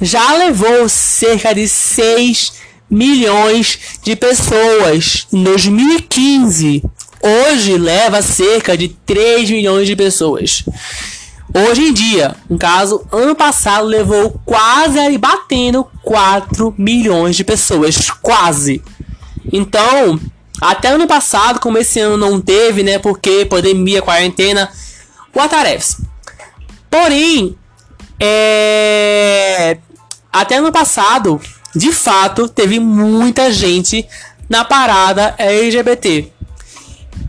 Já 0.00 0.32
levou 0.34 0.88
cerca 0.88 1.54
de 1.54 1.68
6 1.68 2.52
milhões 2.90 3.78
de 4.02 4.16
pessoas 4.16 5.26
em 5.32 5.42
2015. 5.42 6.82
Hoje 7.22 7.76
leva 7.76 8.22
cerca 8.22 8.76
de 8.76 8.88
3 8.88 9.50
milhões 9.50 9.86
de 9.86 9.94
pessoas. 9.94 10.64
Hoje 11.52 11.82
em 11.82 11.92
dia, 11.92 12.36
no 12.48 12.56
caso, 12.56 13.04
ano 13.10 13.34
passado 13.34 13.84
levou 13.86 14.40
quase 14.44 14.98
aí 14.98 15.18
batendo 15.18 15.86
4 16.02 16.74
milhões 16.78 17.36
de 17.36 17.44
pessoas, 17.44 18.08
quase. 18.22 18.82
Então, 19.52 20.18
até 20.60 20.88
ano 20.88 21.06
passado, 21.06 21.58
como 21.58 21.78
esse 21.78 21.98
ano 22.00 22.16
não 22.16 22.40
teve, 22.40 22.82
né, 22.82 22.98
porque 22.98 23.46
pandemia, 23.46 24.02
quarentena, 24.02 24.70
what 25.34 25.54
Porém, 26.90 27.56
é... 28.18 29.78
até 30.32 30.56
ano 30.56 30.70
passado, 30.70 31.40
de 31.74 31.92
fato, 31.92 32.48
teve 32.48 32.78
muita 32.78 33.50
gente 33.52 34.06
na 34.48 34.64
parada 34.64 35.34
LGBT. 35.38 36.30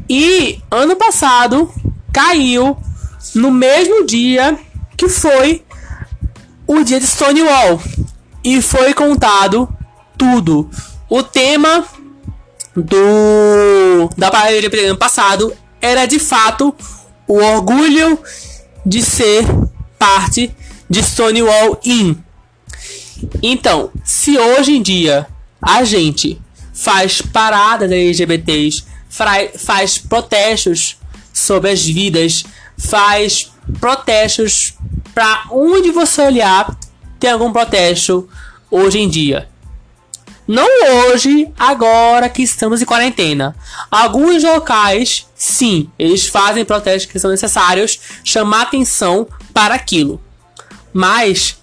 E 0.09 0.59
ano 0.69 0.95
passado 0.95 1.71
caiu 2.11 2.75
no 3.35 3.51
mesmo 3.51 4.05
dia 4.05 4.57
que 4.97 5.07
foi 5.07 5.63
o 6.67 6.83
dia 6.83 6.99
de 6.99 7.07
Stonewall. 7.07 7.81
E 8.43 8.61
foi 8.61 8.93
contado 8.93 9.69
tudo. 10.17 10.69
O 11.07 11.21
tema 11.21 11.85
do 12.75 14.09
da 14.17 14.27
LGBT 14.47 14.85
ano 14.85 14.97
passado 14.97 15.53
era 15.81 16.05
de 16.05 16.19
fato 16.19 16.73
o 17.27 17.35
orgulho 17.35 18.19
de 18.85 19.01
ser 19.01 19.45
parte 19.97 20.55
de 20.89 21.03
Stonewall 21.03 21.79
Inn. 21.83 22.15
Então, 23.41 23.91
se 24.03 24.37
hoje 24.37 24.75
em 24.75 24.81
dia 24.81 25.27
a 25.61 25.83
gente 25.83 26.41
faz 26.73 27.21
paradas 27.21 27.91
LGBTs, 27.91 28.83
faz 29.57 29.97
protestos 29.97 30.97
sobre 31.33 31.69
as 31.69 31.85
vidas, 31.85 32.43
faz 32.77 33.51
protestos 33.79 34.73
para 35.13 35.45
onde 35.51 35.91
você 35.91 36.21
olhar 36.21 36.75
tem 37.19 37.29
algum 37.29 37.53
protesto 37.53 38.27
hoje 38.69 38.97
em 38.97 39.07
dia. 39.07 39.47
Não 40.51 40.67
hoje, 41.07 41.49
agora 41.57 42.27
que 42.27 42.43
estamos 42.43 42.81
em 42.81 42.85
quarentena. 42.85 43.55
Alguns 43.89 44.43
locais, 44.43 45.25
sim, 45.33 45.89
eles 45.97 46.27
fazem 46.27 46.65
protestos 46.65 47.09
que 47.09 47.17
são 47.17 47.31
necessários 47.31 47.97
chamar 48.21 48.63
atenção 48.63 49.25
para 49.53 49.73
aquilo. 49.73 50.19
Mas 50.91 51.55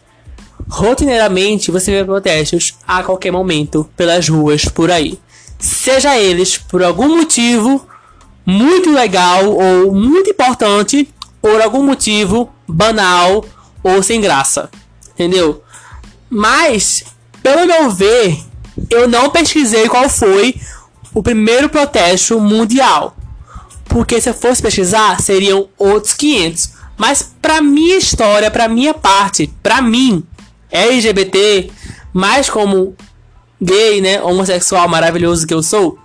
rotineiramente 0.70 1.70
você 1.70 1.90
vê 1.90 2.02
protestos 2.02 2.78
a 2.86 3.02
qualquer 3.02 3.30
momento 3.30 3.86
pelas 3.94 4.26
ruas 4.26 4.64
por 4.64 4.90
aí. 4.90 5.18
Seja 5.58 6.16
eles 6.16 6.56
por 6.56 6.82
algum 6.82 7.14
motivo 7.14 7.86
muito 8.46 8.90
legal 8.90 9.52
ou 9.52 9.92
muito 9.94 10.30
importante, 10.30 11.12
por 11.42 11.60
algum 11.60 11.82
motivo 11.82 12.50
banal 12.66 13.44
ou 13.82 14.02
sem 14.02 14.18
graça. 14.18 14.70
Entendeu? 15.10 15.62
Mas, 16.30 17.04
pelo 17.42 17.66
meu 17.66 17.90
ver, 17.90 18.47
eu 18.90 19.08
não 19.08 19.30
pesquisei 19.30 19.88
qual 19.88 20.08
foi 20.08 20.54
o 21.14 21.22
primeiro 21.22 21.68
protesto 21.68 22.40
mundial. 22.40 23.16
Porque 23.84 24.20
se 24.20 24.28
eu 24.28 24.34
fosse 24.34 24.62
pesquisar, 24.62 25.20
seriam 25.20 25.68
outros 25.78 26.14
500. 26.14 26.70
Mas 26.96 27.34
para 27.40 27.62
minha 27.62 27.96
história, 27.96 28.50
para 28.50 28.68
minha 28.68 28.92
parte, 28.92 29.52
para 29.62 29.80
mim, 29.80 30.22
LGBT, 30.70 31.70
mais 32.12 32.50
como 32.50 32.94
gay, 33.60 34.00
né, 34.00 34.20
homossexual 34.22 34.88
maravilhoso 34.88 35.46
que 35.46 35.54
eu 35.54 35.62
sou, 35.62 35.98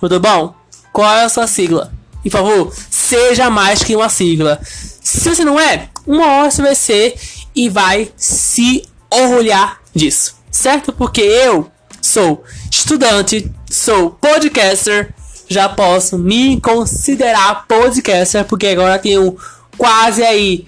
tudo 0.00 0.20
bom? 0.20 0.54
Qual 0.92 1.10
é 1.10 1.24
a 1.24 1.28
sua 1.28 1.46
sigla? 1.46 1.92
E 2.24 2.30
por 2.30 2.38
favor, 2.38 2.72
seja 2.90 3.50
mais 3.50 3.82
que 3.82 3.94
uma 3.94 4.08
sigla. 4.08 4.60
Se 4.64 5.28
você 5.28 5.44
não 5.44 5.60
é, 5.60 5.88
uma 6.06 6.26
hora 6.26 6.50
você 6.50 6.62
vai 6.62 6.74
ser 6.74 7.14
e 7.54 7.68
vai 7.68 8.10
se 8.16 8.88
orgulhar 9.10 9.80
disso, 9.94 10.36
certo? 10.50 10.92
Porque 10.92 11.20
eu 11.20 11.70
sou 12.14 12.44
estudante, 12.70 13.50
sou 13.68 14.10
podcaster, 14.10 15.12
já 15.48 15.68
posso 15.68 16.16
me 16.16 16.60
considerar 16.60 17.66
podcaster, 17.66 18.44
porque 18.44 18.68
agora 18.68 19.00
tenho 19.00 19.36
quase 19.76 20.22
aí 20.22 20.64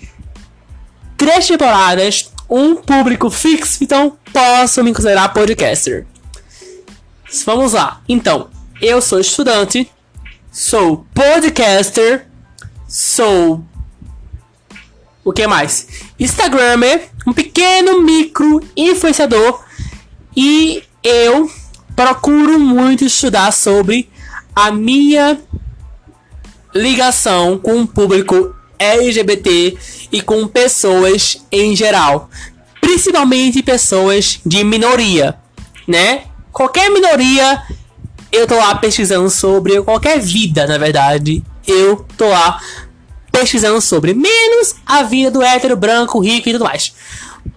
três 1.17 1.47
temporadas 1.47 2.33
um 2.51 2.75
público 2.75 3.31
fixo, 3.31 3.85
então 3.85 4.19
posso 4.33 4.83
me 4.83 4.93
considerar 4.93 5.33
podcaster. 5.33 6.05
Vamos 7.45 7.75
lá. 7.75 8.01
Então, 8.09 8.51
eu 8.83 9.01
sou 9.01 9.21
estudante, 9.21 9.89
sou 10.51 11.07
podcaster, 11.15 12.27
sou 12.89 13.65
o 15.25 15.33
que 15.33 15.47
mais? 15.47 15.87
Instagramer, 16.19 17.09
um 17.25 17.33
pequeno 17.33 18.03
micro 18.03 18.61
influenciador 18.77 19.65
e 20.37 20.83
eu 21.07 21.49
procuro 21.95 22.59
muito 22.59 23.05
estudar 23.05 23.53
sobre 23.53 24.11
a 24.53 24.73
minha 24.73 25.39
ligação 26.75 27.57
com 27.59 27.83
o 27.83 27.87
público 27.87 28.53
LGBT 28.77 29.79
e 30.11 30.21
com 30.21 30.49
pessoas 30.49 31.47
em 31.53 31.77
geral, 31.77 32.29
principalmente 32.81 33.63
pessoas 33.63 34.41
de 34.45 34.65
minoria, 34.65 35.39
né? 35.87 36.25
Qualquer 36.51 36.91
minoria 36.91 37.63
eu 38.33 38.45
tô 38.49 38.57
lá 38.57 38.75
pesquisando 38.75 39.31
sobre, 39.31 39.81
qualquer 39.83 40.19
vida, 40.19 40.67
na 40.67 40.77
verdade, 40.77 41.41
eu 41.69 42.05
tô 42.19 42.29
lá 42.29 42.61
pesquisando 43.31 43.81
sobre, 43.81 44.13
menos 44.13 44.75
a 44.85 45.05
vida 45.05 45.31
do 45.31 45.41
hétero 45.41 45.77
branco, 45.77 46.19
rico 46.19 46.49
e 46.49 46.53
tudo 46.53 46.65
mais. 46.65 46.93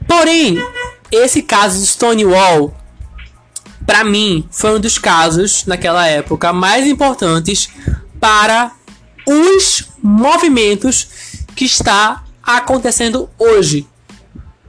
Porém, 0.08 0.56
esse 1.12 1.42
caso 1.42 1.80
de 1.80 1.88
Stonewall, 1.88 2.79
para 3.90 4.04
mim, 4.04 4.48
foi 4.52 4.76
um 4.76 4.80
dos 4.80 5.00
casos 5.00 5.66
naquela 5.66 6.06
época 6.06 6.54
mais 6.54 6.86
importantes 6.86 7.70
para 8.20 8.72
os 9.26 9.90
movimentos 10.00 11.08
que 11.56 11.66
está 11.66 12.24
acontecendo 12.44 13.28
hoje. 13.40 13.88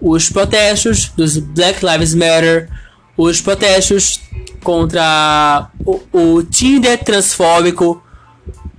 Os 0.01 0.31
protestos 0.31 1.13
dos 1.15 1.37
Black 1.37 1.85
Lives 1.85 2.15
Matter, 2.15 2.71
os 3.15 3.43
protestos 3.43 4.23
contra 4.65 5.69
o, 5.85 6.01
o 6.15 6.43
Tinder 6.43 7.05
transfóbico, 7.05 8.03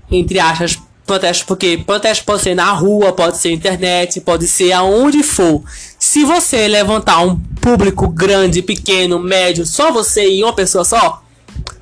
entre 0.09 0.39
aspas, 0.39 0.79
protestos, 1.11 1.43
porque 1.45 1.77
protesto 1.85 2.23
pode 2.23 2.41
ser 2.41 2.55
na 2.55 2.71
rua, 2.71 3.11
pode 3.11 3.37
ser 3.37 3.51
internet, 3.51 4.21
pode 4.21 4.47
ser 4.47 4.71
aonde 4.71 5.21
for. 5.23 5.61
Se 5.99 6.23
você 6.23 6.67
levantar 6.69 7.19
um 7.21 7.35
público 7.35 8.07
grande, 8.07 8.61
pequeno, 8.61 9.19
médio, 9.19 9.65
só 9.65 9.91
você 9.91 10.29
e 10.29 10.41
uma 10.41 10.53
pessoa 10.53 10.85
só, 10.85 11.21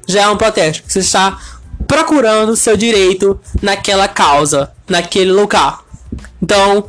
já 0.08 0.24
é 0.24 0.28
um 0.28 0.36
protesto. 0.36 0.84
Você 0.88 1.00
está 1.00 1.40
procurando 1.88 2.56
seu 2.56 2.76
direito 2.76 3.40
naquela 3.62 4.08
causa, 4.08 4.72
naquele 4.88 5.32
lugar. 5.32 5.84
Então, 6.42 6.86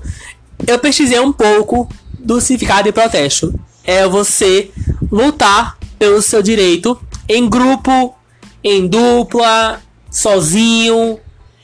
eu 0.67 0.79
pesquisei 0.79 1.21
um 1.21 1.33
pouco 1.33 1.89
do 2.19 2.41
significado 2.41 2.85
de 2.85 2.93
protesto. 2.93 3.53
é 3.85 4.07
você 4.07 4.71
lutar 5.11 5.77
pelo 5.99 6.23
seu 6.23 6.43
direito 6.43 6.99
em 7.29 7.49
grupo, 7.49 8.15
em 8.63 8.87
dupla, 8.87 9.81
sozinho, 10.11 11.19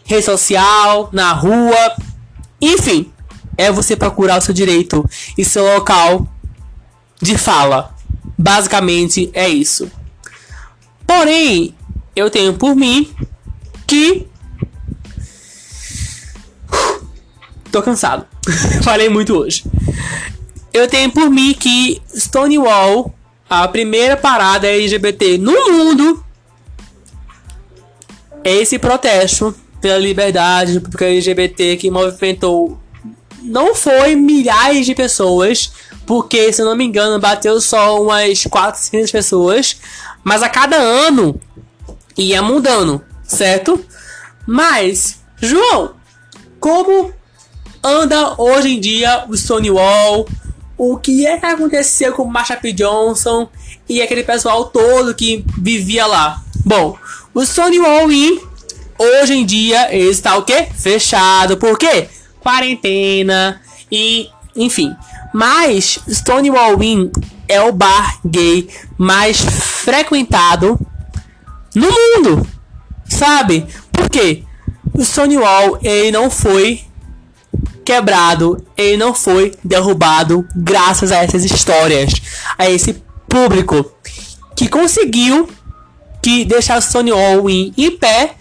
rede 0.07 0.25
social, 0.25 1.11
na 1.13 1.33
rua, 1.33 1.97
enfim, 2.61 3.13
é 3.59 3.71
você 3.71 3.97
procurar 3.97 4.39
o 4.39 4.41
seu 4.41 4.55
direito 4.55 5.05
e 5.37 5.45
seu 5.45 5.65
local 5.65 6.27
de 7.21 7.37
fala. 7.37 7.95
Basicamente 8.39 9.31
é 9.35 9.49
isso. 9.49 9.91
Porém, 11.07 11.75
eu 12.15 12.31
tenho 12.31 12.55
por 12.55 12.75
mim 12.75 13.13
que 13.87 14.27
tô 17.71 17.83
cansado. 17.83 18.27
Falei 18.83 19.09
muito 19.09 19.35
hoje. 19.35 19.65
Eu 20.73 20.89
tenho 20.89 21.11
por 21.11 21.31
mim 21.31 21.55
que 21.55 22.01
Stonewall, 22.15 23.15
a 23.49 23.67
primeira 23.67 24.17
parada 24.17 24.67
LGBT 24.67 25.39
no 25.39 25.53
mundo, 25.73 26.25
é 28.45 28.53
esse 28.53 28.79
protesto 28.79 29.55
pela 29.87 29.99
liberdade 29.99 30.81
porque 30.81 31.05
LGBT 31.05 31.77
que 31.77 31.93
movimentou 31.93 32.77
não 33.41 33.73
foi 33.73 34.17
milhares 34.17 34.85
de 34.85 34.97
pessoas, 34.97 35.71
porque 36.05 36.53
se 36.53 36.61
eu 36.61 36.67
não 36.67 36.75
me 36.75 36.85
engano 36.85 37.21
bateu 37.21 37.61
só 37.61 38.03
umas 38.03 38.43
400 38.43 39.13
pessoas, 39.13 39.77
mas 40.25 40.43
a 40.43 40.49
cada 40.49 40.75
ano 40.77 41.41
ia 42.19 42.43
mudando, 42.43 43.01
certo? 43.23 43.81
Mas, 44.45 45.21
João, 45.41 45.93
como 46.59 47.13
anda 47.81 48.35
hoje 48.39 48.71
em 48.71 48.81
dia 48.81 49.25
o 49.29 49.37
Stonewall? 49.37 50.29
O 50.77 50.97
que 50.97 51.25
é 51.25 51.39
que 51.39 51.47
aconteceu 51.47 52.13
com 52.13 52.25
o 52.25 52.29
Marsha 52.29 52.57
P. 52.57 52.73
Johnson 52.73 53.49
e 53.89 54.03
aquele 54.03 54.25
pessoal 54.25 54.65
todo 54.65 55.15
que 55.15 55.45
vivia 55.57 56.07
lá? 56.07 56.43
Bom, 56.65 56.99
o 57.33 57.47
Stonewall 57.47 58.11
Inn 58.11 58.46
hoje 58.99 59.35
em 59.35 59.45
dia 59.45 59.95
está 59.95 60.37
o 60.37 60.43
quê? 60.43 60.69
Fechado. 60.75 61.57
Por 61.57 61.79
quê? 61.79 62.09
Quarentena 62.41 63.61
e 63.91 64.29
enfim. 64.55 64.95
Mas 65.33 65.99
Stonewall 66.09 66.83
Inn 66.83 67.11
é 67.49 67.61
o 67.61 67.73
bar 67.73 68.19
gay 68.25 68.69
mais 68.97 69.39
frequentado 69.39 70.79
no 71.75 71.89
mundo. 71.91 72.47
Sabe? 73.09 73.67
Por 73.93 74.09
quê? 74.09 74.43
O 74.95 75.05
Stonewall 75.05 75.79
ele 75.83 76.11
não 76.11 76.31
foi 76.31 76.83
quebrado, 77.85 78.65
ele 78.77 78.97
não 78.97 79.15
foi 79.15 79.55
derrubado 79.63 80.47
graças 80.57 81.13
a 81.13 81.23
essas 81.23 81.45
histórias, 81.45 82.15
a 82.59 82.69
esse 82.69 83.01
público 83.29 83.93
que 84.57 84.69
conseguiu 84.69 85.49
que 86.23 86.45
deixar 86.45 86.79
o 86.79 86.83
Stonewall 86.83 87.49
Inn 87.49 87.73
em 87.77 87.91
pé 87.91 88.35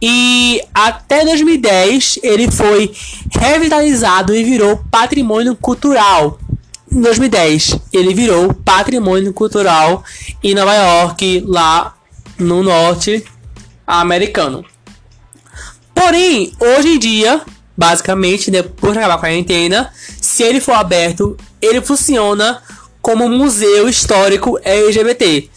e 0.00 0.62
até 0.72 1.24
2010 1.24 2.20
ele 2.22 2.50
foi 2.50 2.92
revitalizado 3.32 4.34
e 4.34 4.44
virou 4.44 4.82
patrimônio 4.90 5.56
cultural. 5.56 6.38
Em 6.90 7.00
2010 7.00 7.78
ele 7.92 8.14
virou 8.14 8.54
patrimônio 8.54 9.32
cultural 9.32 10.04
em 10.42 10.54
Nova 10.54 10.74
York, 10.74 11.44
lá 11.46 11.96
no 12.38 12.62
norte 12.62 13.24
americano. 13.86 14.64
Porém, 15.94 16.52
hoje 16.60 16.90
em 16.90 16.98
dia, 16.98 17.42
basicamente, 17.76 18.50
depois 18.50 18.92
de 18.92 18.98
acabar 19.00 19.14
a 19.14 19.18
quarentena, 19.18 19.92
se 20.20 20.44
ele 20.44 20.60
for 20.60 20.72
aberto, 20.72 21.36
ele 21.60 21.80
funciona 21.80 22.62
como 23.02 23.28
museu 23.28 23.88
histórico 23.88 24.58
LGBT. 24.62 25.50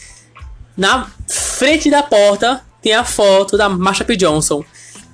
Na 0.75 1.07
frente 1.27 1.91
da 1.91 2.01
porta 2.01 2.63
tem 2.81 2.93
a 2.93 3.03
foto 3.03 3.57
da 3.57 3.69
Marsha 3.69 4.03
P. 4.03 4.15
Johnson. 4.15 4.63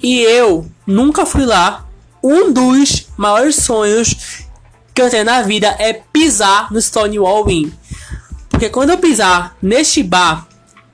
E 0.02 0.22
eu 0.22 0.70
nunca 0.86 1.26
fui 1.26 1.46
lá. 1.46 1.86
Um 2.24 2.52
dos 2.52 3.08
maiores 3.16 3.58
sonhos 3.58 4.46
que 4.94 5.02
eu 5.02 5.10
tenho 5.10 5.26
na 5.26 5.42
vida 5.44 5.76
é 5.80 5.94
pisar 5.94 6.72
no 6.72 6.82
Stonewall 6.82 7.50
Inn. 7.50 7.72
Porque 8.50 8.70
quando 8.70 8.90
eu 8.90 8.98
pisar 8.98 9.56
neste 9.62 10.02
bar, 10.02 10.48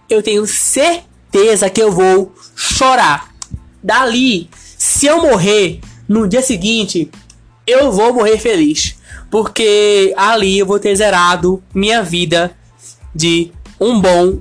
eu 0.09 0.21
tenho 0.21 0.45
certeza 0.45 1.69
que 1.69 1.81
eu 1.81 1.91
vou 1.91 2.33
chorar. 2.55 3.33
Dali, 3.81 4.49
se 4.77 5.05
eu 5.05 5.21
morrer 5.21 5.79
no 6.07 6.27
dia 6.27 6.41
seguinte, 6.41 7.09
eu 7.65 7.91
vou 7.91 8.13
morrer 8.13 8.37
feliz. 8.37 8.95
Porque 9.31 10.13
ali 10.17 10.59
eu 10.59 10.65
vou 10.65 10.79
ter 10.79 10.95
zerado 10.95 11.63
minha 11.73 12.03
vida 12.03 12.55
de 13.15 13.51
um 13.79 13.99
bom 13.99 14.39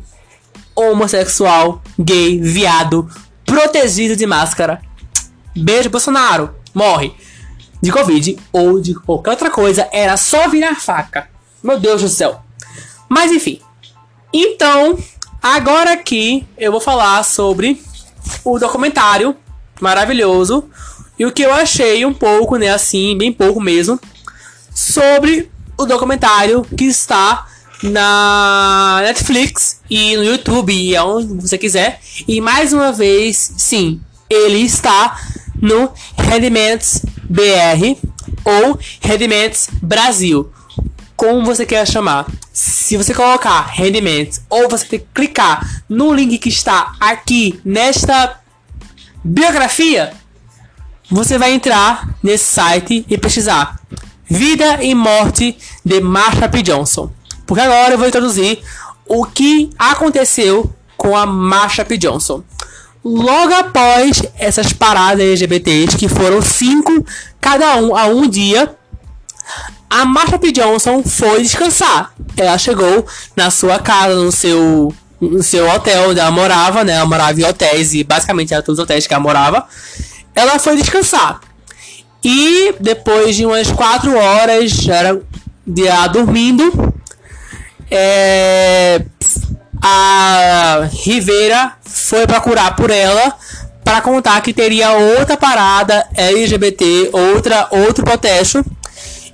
homossexual, 0.75 1.83
gay, 1.99 2.41
viado, 2.41 3.09
protegido 3.45 4.17
de 4.17 4.27
máscara. 4.27 4.81
Beijo, 5.55 5.91
Bolsonaro. 5.91 6.55
Morre. 6.75 7.15
De 7.81 7.91
Covid 7.91 8.39
ou 8.53 8.81
de 8.81 8.95
qualquer 8.95 9.31
outra 9.31 9.51
coisa, 9.51 9.89
era 9.93 10.17
só 10.17 10.49
virar 10.49 10.77
faca. 10.77 11.29
Meu 11.63 11.79
Deus 11.79 12.01
do 12.01 12.09
céu. 12.09 12.41
Mas 13.09 13.31
enfim. 13.31 13.61
Então, 14.33 14.99
agora 15.43 15.93
aqui 15.93 16.47
eu 16.57 16.73
vou 16.73 16.81
falar 16.81 17.23
sobre 17.25 17.83
o 18.45 18.59
documentário 18.59 19.37
maravilhoso 19.81 20.71
e 21.19 21.27
o 21.27 21.33
que 21.33 21.43
eu 21.43 21.53
achei 21.53 22.07
um 22.07 22.15
pouco, 22.15 22.57
né, 22.57 22.71
assim, 22.71 23.17
bem 23.19 23.33
pouco 23.33 23.61
mesmo, 23.61 24.01
sobre 24.75 25.51
o 25.77 25.85
documentário 25.85 26.65
que 26.77 26.85
está 26.85 27.47
na 27.83 29.01
Netflix 29.03 29.81
e 29.91 30.17
no 30.17 30.25
YouTube 30.25 30.73
e 30.73 30.97
aonde 30.97 31.35
você 31.35 31.59
quiser. 31.59 32.01
E 32.27 32.41
mais 32.41 32.73
uma 32.73 32.93
vez, 32.93 33.55
sim, 33.57 34.01
ele 34.31 34.59
está 34.59 35.19
no 35.61 35.91
Rendiments 36.17 37.03
BR 37.25 37.97
ou 38.45 38.79
Rendiments 39.01 39.69
Brasil, 39.83 40.51
como 41.17 41.45
você 41.45 41.65
quer 41.67 41.87
chamar. 41.87 42.27
Se 42.53 42.97
você 42.97 43.15
colocar 43.15 43.63
Rendiments 43.63 44.43
ou 44.49 44.69
você 44.69 44.99
clicar 45.15 45.83
no 45.89 46.13
link 46.13 46.39
que 46.39 46.49
está 46.49 46.95
aqui 47.01 47.61
nesta 47.65 48.41
biografia, 49.25 50.13
você 51.11 51.39
vai 51.39 51.53
entrar 51.53 52.09
nesse 52.23 52.45
site 52.45 53.05
e 53.09 53.19
pesquisar 53.19 53.81
Vida 54.25 54.83
e 54.83 54.95
Morte 54.95 55.57
de 55.85 56.01
Marsha 56.01 56.49
P. 56.49 56.63
Johnson. 56.63 57.13
Porque 57.47 57.63
agora 57.63 57.95
eu 57.95 57.99
vou 57.99 58.09
introduzir 58.09 58.63
o 59.07 59.25
que 59.25 59.71
aconteceu 59.79 60.73
com 60.97 61.17
a 61.17 61.27
Marsha 61.27 61.85
P. 61.85 61.97
Johnson. 61.97 62.43
Logo 63.05 63.53
após 63.55 64.23
essas 64.39 64.73
paradas 64.73 65.21
LGBTs, 65.21 65.97
que 65.97 66.09
foram 66.09 66.41
cinco, 66.41 67.05
cada 67.41 67.77
um 67.77 67.97
a 67.97 68.07
um 68.07 68.29
dia, 68.29 68.77
a 69.91 70.05
Marsha 70.05 70.39
P. 70.39 70.53
Johnson 70.53 71.03
foi 71.03 71.43
descansar. 71.43 72.15
Ela 72.37 72.57
chegou 72.57 73.05
na 73.37 73.51
sua 73.51 73.79
casa, 73.79 74.15
no 74.15 74.31
seu, 74.31 74.95
no 75.21 75.43
seu 75.43 75.69
hotel 75.69 76.11
onde 76.11 76.21
ela 76.21 76.31
morava, 76.31 76.85
né? 76.85 76.93
Ela 76.93 77.07
morava 77.07 77.39
em 77.41 77.45
hotéis 77.45 77.93
e 77.93 78.05
basicamente 78.05 78.55
era 78.55 78.63
todos 78.63 78.79
os 78.79 78.85
hotéis 78.85 79.07
que 79.07 79.13
ela 79.13 79.23
morava. 79.23 79.67
Ela 80.35 80.59
foi 80.59 80.77
descansar. 80.77 81.41
E 82.25 82.75
depois 82.79 83.35
de 83.35 83.45
umas 83.45 83.71
quatro 83.73 84.17
horas, 84.17 84.89
era 84.89 85.21
de 85.67 85.87
ela 85.87 86.07
dormindo, 86.07 86.92
é, 87.95 89.05
a 89.83 90.89
Rivera 90.91 91.75
foi 91.85 92.27
procurar 92.27 92.75
por 92.75 92.91
ela 92.91 93.37
para 93.85 94.01
contar 94.01 94.41
que 94.41 94.55
teria 94.55 94.93
outra 94.93 95.37
parada 95.37 96.09
LGBT, 96.15 97.11
outra 97.13 97.69
outro 97.71 98.03
protesto 98.05 98.65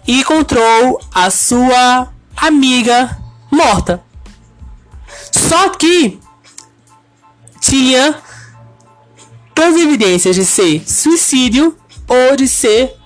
e 0.07 0.21
encontrou 0.21 1.01
a 1.15 1.31
sua 1.31 2.09
amiga 2.37 3.17
morta. 3.51 4.03
Só 5.31 5.69
que 5.69 6.19
tinha 7.61 8.17
todas 9.55 9.75
as 9.75 9.81
evidências 9.81 10.35
de 10.35 10.45
ser 10.45 10.83
suicídio 10.89 11.77
ou 12.09 12.35
de 12.35 12.49
ser 12.49 12.97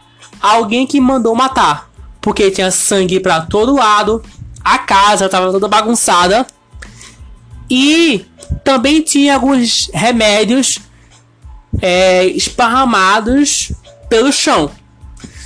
alguém 0.40 0.86
que 0.86 1.00
mandou 1.00 1.34
matar, 1.34 1.90
porque 2.20 2.50
tinha 2.50 2.70
sangue 2.70 3.20
para 3.20 3.42
todo 3.42 3.76
lado, 3.76 4.22
a 4.64 4.78
casa 4.78 5.26
estava 5.26 5.50
toda 5.50 5.68
bagunçada. 5.68 6.46
E 7.70 8.26
também 8.64 9.00
tinha 9.00 9.34
alguns 9.34 9.90
remédios 9.92 10.78
é, 11.80 12.26
esparramados 12.26 13.72
pelo 14.08 14.32
chão. 14.32 14.70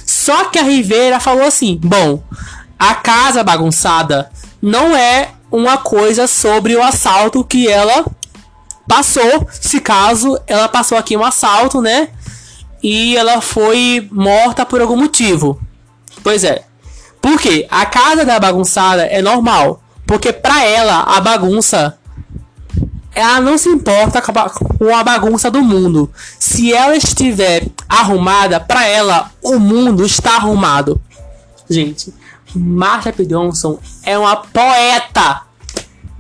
Só 0.05 0.45
que 0.47 0.59
a 0.59 0.63
Rivera 0.63 1.21
falou 1.21 1.45
assim: 1.45 1.79
bom, 1.83 2.23
a 2.79 2.95
casa 2.95 3.45
bagunçada 3.45 4.31
não 4.61 4.97
é 4.97 5.31
uma 5.51 5.79
coisa 5.79 6.27
sobre 6.27 6.75
o 6.75 6.83
assalto 6.83 7.45
que 7.45 7.69
ela 7.69 8.05
passou. 8.89 9.49
Se 9.53 9.81
caso 9.81 10.39
ela 10.47 10.69
passou 10.69 10.99
aqui 10.99 11.17
um 11.17 11.25
assalto, 11.25 11.81
né? 11.81 12.09
E 12.83 13.17
ela 13.17 13.41
foi 13.41 14.09
morta 14.11 14.67
por 14.67 14.81
algum 14.81 14.97
motivo. 14.97 15.61
Pois 16.23 16.45
é. 16.45 16.65
Por 17.27 17.41
quê? 17.41 17.67
A 17.69 17.85
casa 17.85 18.25
da 18.25 18.39
bagunçada 18.39 19.03
é 19.05 19.21
normal. 19.21 19.83
Porque 20.07 20.33
pra 20.33 20.65
ela, 20.65 21.01
a 21.01 21.21
bagunça. 21.21 21.99
Ela 23.13 23.41
não 23.41 23.59
se 23.59 23.69
importa 23.69 24.23
com 24.23 24.95
a 24.95 25.03
bagunça 25.03 25.51
do 25.51 25.61
mundo. 25.61 26.09
Se 26.39 26.73
ela 26.73 26.97
estiver 26.97 27.67
arrumada, 27.89 28.61
pra 28.61 28.87
ela, 28.87 29.33
o 29.43 29.59
mundo 29.59 30.07
está 30.07 30.37
arrumado. 30.37 31.01
Gente, 31.69 32.15
Marsha 32.55 33.13
P. 33.13 33.25
Johnson 33.25 33.81
é 34.05 34.17
uma 34.17 34.37
poeta. 34.37 35.43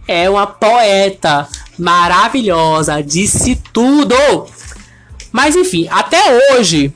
É 0.09 0.28
uma 0.28 0.48
poeta 0.48 1.46
maravilhosa, 1.78 3.00
disse 3.00 3.54
tudo. 3.72 4.16
Mas 5.30 5.54
enfim, 5.54 5.86
até 5.88 6.18
hoje, 6.50 6.92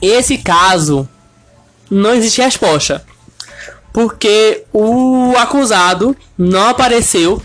esse 0.00 0.38
caso 0.38 1.08
não 1.90 2.14
existe 2.14 2.40
resposta. 2.40 3.04
Porque 3.96 4.64
o 4.74 5.32
acusado 5.38 6.14
não 6.36 6.68
apareceu. 6.68 7.40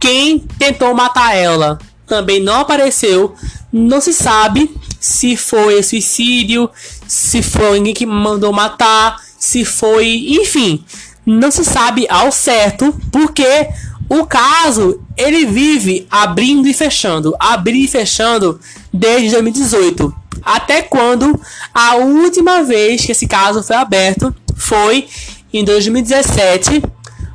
Quem 0.00 0.38
tentou 0.38 0.94
matar 0.94 1.36
ela 1.36 1.78
também 2.06 2.42
não 2.42 2.60
apareceu. 2.60 3.34
Não 3.70 4.00
se 4.00 4.14
sabe 4.14 4.74
se 4.98 5.36
foi 5.36 5.82
suicídio, 5.82 6.70
se 7.06 7.42
foi 7.42 7.76
alguém 7.76 7.92
que 7.92 8.06
mandou 8.06 8.54
matar, 8.54 9.20
se 9.38 9.66
foi, 9.66 10.24
enfim, 10.40 10.82
não 11.26 11.50
se 11.50 11.62
sabe 11.62 12.06
ao 12.08 12.32
certo, 12.32 12.98
porque 13.12 13.68
o 14.08 14.24
caso 14.24 14.98
ele 15.14 15.44
vive 15.44 16.06
abrindo 16.10 16.66
e 16.66 16.72
fechando, 16.72 17.36
abrindo 17.38 17.84
e 17.84 17.88
fechando 17.88 18.58
desde 18.90 19.32
2018. 19.32 20.14
Até 20.42 20.80
quando 20.80 21.38
a 21.74 21.96
última 21.96 22.62
vez 22.62 23.04
que 23.04 23.12
esse 23.12 23.26
caso 23.26 23.62
foi 23.62 23.76
aberto 23.76 24.34
foi 24.56 25.06
em 25.52 25.64
2017, 25.64 26.82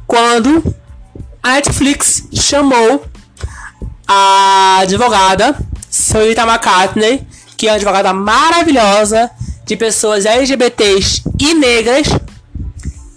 quando 0.06 0.64
a 1.42 1.54
Netflix 1.54 2.28
chamou 2.34 3.06
a 4.08 4.80
advogada 4.82 5.58
Senhorita 5.90 6.44
McCartney, 6.44 7.26
que 7.58 7.68
é 7.68 7.72
uma 7.72 7.76
advogada 7.76 8.14
maravilhosa 8.14 9.30
de 9.66 9.76
pessoas 9.76 10.26
LGBTs 10.26 11.24
e 11.40 11.54
negras, 11.54 12.08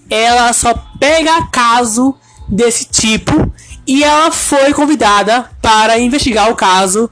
ela 0.08 0.52
só 0.52 0.74
pega 0.98 1.46
caso 1.46 2.14
desse 2.48 2.84
tipo 2.84 3.52
e 3.86 4.02
ela 4.02 4.30
foi 4.30 4.72
convidada 4.72 5.50
para 5.60 5.98
investigar 5.98 6.50
o 6.50 6.56
caso 6.56 7.10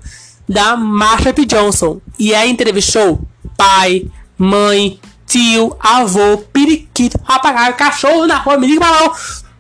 da 0.49 0.77
Marsha 0.77 1.33
P. 1.33 1.45
Johnson. 1.45 2.01
E 2.19 2.35
aí 2.35 2.51
entrevistou 2.51 3.21
pai, 3.57 4.07
mãe, 4.39 4.99
tio, 5.33 5.75
avô, 5.81 6.37
periquito, 6.53 7.19
papagaio, 7.19 7.75
cachorro 7.75 8.27
na 8.27 8.37
rua, 8.37 8.59
menino 8.59 8.81
balão. 8.81 9.11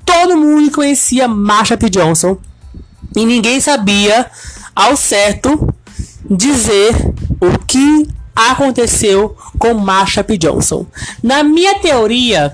Todo 0.04 0.36
mundo 0.36 0.70
conhecia 0.70 1.26
Marsha 1.26 1.78
P. 1.78 1.88
Johnson. 1.88 2.36
E 3.16 3.24
ninguém 3.24 3.58
sabia 3.58 4.30
ao 4.76 4.94
certo 4.96 5.74
dizer 6.30 6.94
o 7.40 7.58
que 7.66 8.06
aconteceu 8.36 9.34
com 9.58 9.72
Marsha 9.72 10.22
P. 10.22 10.36
Johnson. 10.36 10.84
Na 11.22 11.42
minha 11.42 11.78
teoria 11.78 12.52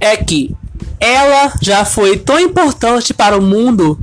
é 0.00 0.16
que 0.16 0.56
ela 0.98 1.52
já 1.60 1.84
foi 1.84 2.16
tão 2.16 2.40
importante 2.40 3.12
para 3.12 3.36
o 3.36 3.42
mundo 3.42 3.98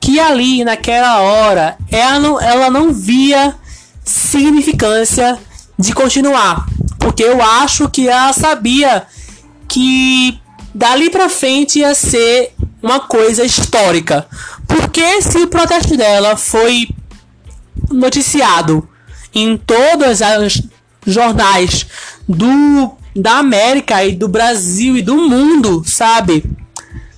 que 0.00 0.18
ali 0.18 0.64
naquela 0.64 1.20
hora 1.20 1.76
ela 1.90 2.18
não, 2.18 2.40
ela 2.40 2.70
não 2.70 2.90
via 2.90 3.54
significância 4.02 5.38
de 5.78 5.92
continuar, 5.92 6.66
porque 7.06 7.22
eu 7.22 7.40
acho 7.40 7.88
que 7.88 8.08
ela 8.08 8.32
sabia 8.32 9.04
que 9.68 10.40
dali 10.74 11.08
para 11.08 11.28
frente 11.28 11.78
ia 11.78 11.94
ser 11.94 12.52
uma 12.82 12.98
coisa 12.98 13.44
histórica. 13.44 14.26
Porque 14.66 15.22
se 15.22 15.38
o 15.38 15.46
protesto 15.46 15.96
dela 15.96 16.36
foi 16.36 16.88
noticiado 17.92 18.88
em 19.32 19.56
todos 19.56 20.18
os 20.44 20.62
jornais 21.06 21.86
do 22.28 22.96
da 23.14 23.38
América 23.38 24.04
e 24.04 24.10
do 24.16 24.26
Brasil 24.26 24.96
e 24.96 25.02
do 25.02 25.14
mundo, 25.14 25.84
sabe? 25.86 26.44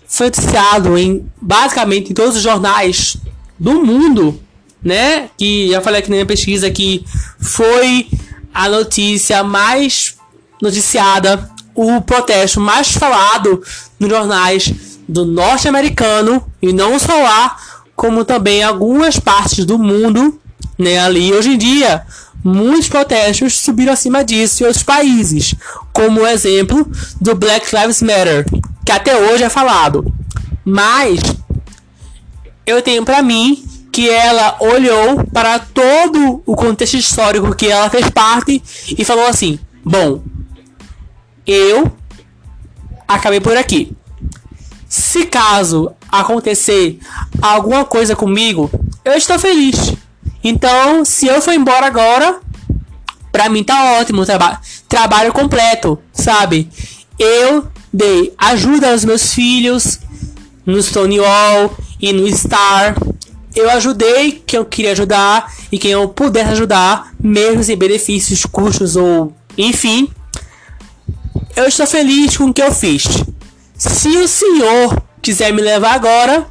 Foi 0.06 0.26
noticiado 0.26 0.98
em 0.98 1.26
basicamente 1.40 2.10
em 2.10 2.14
todos 2.14 2.36
os 2.36 2.42
jornais 2.42 3.16
do 3.58 3.82
mundo, 3.86 4.38
né? 4.84 5.30
Que 5.38 5.70
já 5.70 5.80
falei 5.80 6.00
aqui 6.00 6.10
na 6.10 6.16
minha 6.16 6.26
pesquisa 6.26 6.70
que 6.70 7.06
foi 7.40 8.06
a 8.52 8.68
notícia 8.68 9.42
mais 9.42 10.16
noticiada, 10.60 11.50
o 11.74 12.00
protesto 12.00 12.60
mais 12.60 12.92
falado 12.92 13.62
nos 13.98 14.10
jornais 14.10 14.74
do 15.08 15.24
norte-americano 15.24 16.44
e 16.60 16.72
não 16.72 16.98
só 16.98 17.14
lá, 17.22 17.56
como 17.94 18.24
também 18.24 18.62
algumas 18.62 19.18
partes 19.18 19.64
do 19.64 19.78
mundo, 19.78 20.40
né? 20.78 20.98
Ali 20.98 21.32
hoje 21.32 21.50
em 21.50 21.58
dia, 21.58 22.02
muitos 22.44 22.88
protestos 22.88 23.58
subiram 23.58 23.92
acima 23.92 24.24
disso 24.24 24.62
em 24.62 24.66
outros 24.66 24.84
países, 24.84 25.54
como 25.92 26.20
o 26.20 26.26
exemplo 26.26 26.90
do 27.20 27.34
Black 27.34 27.74
Lives 27.74 28.02
Matter, 28.02 28.44
que 28.84 28.92
até 28.92 29.16
hoje 29.16 29.44
é 29.44 29.48
falado. 29.48 30.12
Mas 30.64 31.20
eu 32.66 32.82
tenho 32.82 33.04
para 33.04 33.22
mim 33.22 33.64
que 33.98 34.08
ela 34.08 34.54
olhou 34.60 35.26
para 35.32 35.58
todo 35.58 36.40
o 36.46 36.54
contexto 36.54 36.94
histórico 36.94 37.52
que 37.52 37.66
ela 37.66 37.90
fez 37.90 38.08
parte 38.08 38.62
e 38.96 39.04
falou 39.04 39.26
assim: 39.26 39.58
"Bom, 39.84 40.22
eu 41.44 41.90
acabei 43.08 43.40
por 43.40 43.56
aqui. 43.56 43.92
Se 44.88 45.26
caso 45.26 45.90
acontecer 46.12 47.00
alguma 47.42 47.84
coisa 47.84 48.14
comigo, 48.14 48.70
eu 49.04 49.14
estou 49.14 49.36
feliz. 49.36 49.92
Então, 50.44 51.04
se 51.04 51.26
eu 51.26 51.42
for 51.42 51.52
embora 51.52 51.86
agora, 51.86 52.38
pra 53.32 53.48
mim 53.48 53.64
tá 53.64 53.98
ótimo, 53.98 54.24
traba 54.24 54.60
trabalho 54.88 55.32
completo, 55.32 55.98
sabe? 56.12 56.70
Eu 57.18 57.66
dei 57.92 58.32
ajuda 58.38 58.92
aos 58.92 59.04
meus 59.04 59.34
filhos 59.34 59.98
no 60.64 60.80
Stonewall 60.80 61.76
e 62.00 62.12
no 62.12 62.28
Star. 62.28 62.94
Eu 63.58 63.68
ajudei 63.70 64.40
quem 64.46 64.56
eu 64.56 64.64
queria 64.64 64.92
ajudar 64.92 65.52
e 65.72 65.80
quem 65.80 65.90
eu 65.90 66.08
pudesse 66.08 66.52
ajudar, 66.52 67.12
mesmo 67.18 67.60
sem 67.64 67.76
benefícios, 67.76 68.46
custos 68.46 68.94
ou 68.94 69.32
enfim. 69.56 70.08
Eu 71.56 71.66
estou 71.66 71.84
feliz 71.84 72.36
com 72.36 72.44
o 72.44 72.54
que 72.54 72.62
eu 72.62 72.72
fiz. 72.72 73.02
Se 73.76 74.08
o 74.16 74.28
senhor 74.28 75.02
quiser 75.20 75.52
me 75.52 75.60
levar 75.60 75.94
agora, 75.94 76.46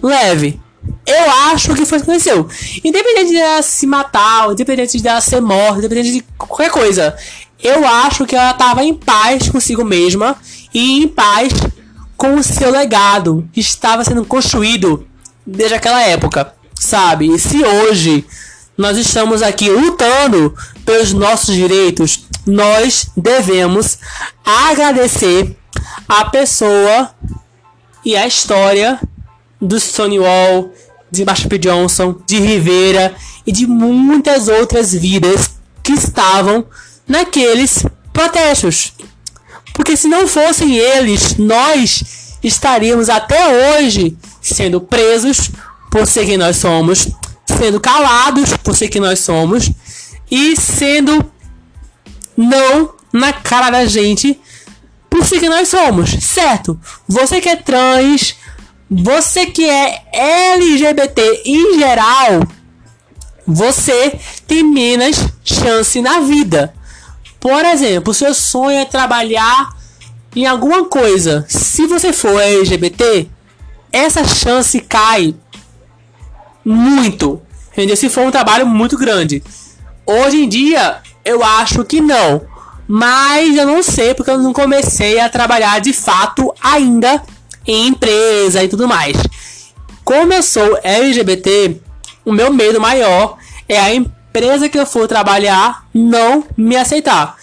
leve. 0.00 0.60
Eu 1.04 1.30
acho 1.50 1.74
que 1.74 1.84
foi 1.84 1.98
o 1.98 2.04
que 2.04 2.08
aconteceu. 2.08 2.48
Independente 2.84 3.30
de 3.30 3.36
ela 3.36 3.60
se 3.60 3.84
matar, 3.84 4.52
independente 4.52 5.00
de 5.00 5.08
ela 5.08 5.20
ser 5.20 5.40
morta, 5.40 5.80
independente 5.80 6.12
de 6.12 6.24
qualquer 6.38 6.70
coisa. 6.70 7.16
Eu 7.60 7.84
acho 7.84 8.24
que 8.24 8.36
ela 8.36 8.52
estava 8.52 8.84
em 8.84 8.94
paz 8.94 9.48
consigo 9.48 9.84
mesma 9.84 10.36
e 10.72 11.02
em 11.02 11.08
paz 11.08 11.52
com 12.16 12.36
o 12.36 12.42
seu 12.44 12.70
legado 12.70 13.48
que 13.52 13.58
estava 13.58 14.04
sendo 14.04 14.24
construído 14.24 15.08
desde 15.46 15.74
aquela 15.74 16.02
época, 16.02 16.54
sabe? 16.78 17.32
E 17.32 17.38
se 17.38 17.64
hoje 17.64 18.24
nós 18.76 18.96
estamos 18.96 19.42
aqui 19.42 19.70
lutando 19.70 20.54
pelos 20.84 21.12
nossos 21.12 21.54
direitos, 21.54 22.26
nós 22.46 23.10
devemos 23.16 23.98
agradecer 24.44 25.56
a 26.08 26.24
pessoa 26.26 27.10
e 28.04 28.16
a 28.16 28.26
história 28.26 29.00
do 29.60 29.78
Stonewall, 29.78 30.72
de 31.10 31.24
Marsha 31.24 31.48
P. 31.48 31.58
Johnson, 31.58 32.16
de 32.26 32.38
Rivera 32.38 33.14
e 33.46 33.52
de 33.52 33.66
muitas 33.66 34.48
outras 34.48 34.92
vidas 34.92 35.50
que 35.82 35.92
estavam 35.92 36.66
naqueles 37.06 37.84
protestos. 38.12 38.92
Porque 39.72 39.96
se 39.96 40.08
não 40.08 40.26
fossem 40.26 40.76
eles, 40.76 41.36
nós 41.36 42.36
estaríamos 42.42 43.08
até 43.08 43.78
hoje 43.78 44.16
sendo 44.44 44.80
presos 44.80 45.50
por 45.90 46.06
ser 46.06 46.26
quem 46.26 46.36
nós 46.36 46.56
somos, 46.58 47.08
sendo 47.46 47.80
calados 47.80 48.56
por 48.58 48.76
ser 48.76 48.88
quem 48.88 49.00
nós 49.00 49.20
somos 49.20 49.70
e 50.30 50.56
sendo 50.56 51.24
não 52.36 52.94
na 53.12 53.32
cara 53.32 53.70
da 53.70 53.86
gente 53.86 54.38
por 55.08 55.24
ser 55.24 55.40
quem 55.40 55.48
nós 55.48 55.68
somos, 55.68 56.10
certo? 56.10 56.78
Você 57.08 57.40
que 57.40 57.48
é 57.48 57.56
trans, 57.56 58.34
você 58.90 59.46
que 59.46 59.68
é 59.68 60.02
LGBT 60.12 61.42
em 61.44 61.78
geral, 61.78 62.46
você 63.46 64.18
tem 64.46 64.62
menos 64.62 65.16
chance 65.44 66.00
na 66.02 66.20
vida. 66.20 66.74
Por 67.38 67.64
exemplo, 67.64 68.12
seu 68.12 68.34
sonho 68.34 68.78
é 68.78 68.84
trabalhar 68.84 69.70
em 70.34 70.46
alguma 70.46 70.84
coisa. 70.86 71.44
Se 71.48 71.86
você 71.86 72.12
for 72.12 72.40
LGBT, 72.40 73.28
essa 73.94 74.24
chance 74.24 74.80
cai 74.80 75.36
muito. 76.64 77.40
Entendeu? 77.72 77.96
Se 77.96 78.08
for 78.08 78.26
um 78.26 78.30
trabalho 78.30 78.66
muito 78.66 78.98
grande. 78.98 79.40
Hoje 80.04 80.42
em 80.42 80.48
dia, 80.48 80.96
eu 81.24 81.44
acho 81.44 81.84
que 81.84 82.00
não. 82.00 82.42
Mas 82.88 83.56
eu 83.56 83.64
não 83.64 83.84
sei 83.84 84.12
porque 84.12 84.32
eu 84.32 84.38
não 84.38 84.52
comecei 84.52 85.20
a 85.20 85.28
trabalhar 85.28 85.80
de 85.80 85.92
fato 85.92 86.52
ainda 86.60 87.22
em 87.64 87.86
empresa 87.86 88.64
e 88.64 88.68
tudo 88.68 88.88
mais. 88.88 89.16
Como 90.04 90.32
eu 90.32 90.42
sou 90.42 90.78
LGBT, 90.82 91.80
o 92.24 92.32
meu 92.32 92.52
medo 92.52 92.80
maior 92.80 93.38
é 93.68 93.78
a 93.78 93.94
empresa 93.94 94.68
que 94.68 94.78
eu 94.78 94.84
for 94.84 95.06
trabalhar 95.06 95.86
não 95.94 96.44
me 96.56 96.76
aceitar. 96.76 97.36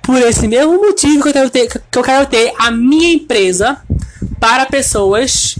Por 0.00 0.16
esse 0.22 0.48
mesmo 0.48 0.80
motivo 0.80 1.22
que 1.22 1.28
eu 1.28 1.32
quero 1.32 1.50
ter, 1.50 1.68
que 1.68 1.98
eu 1.98 2.02
quero 2.02 2.26
ter 2.26 2.52
a 2.58 2.70
minha 2.70 3.14
empresa 3.14 3.80
para 4.40 4.66
pessoas, 4.66 5.56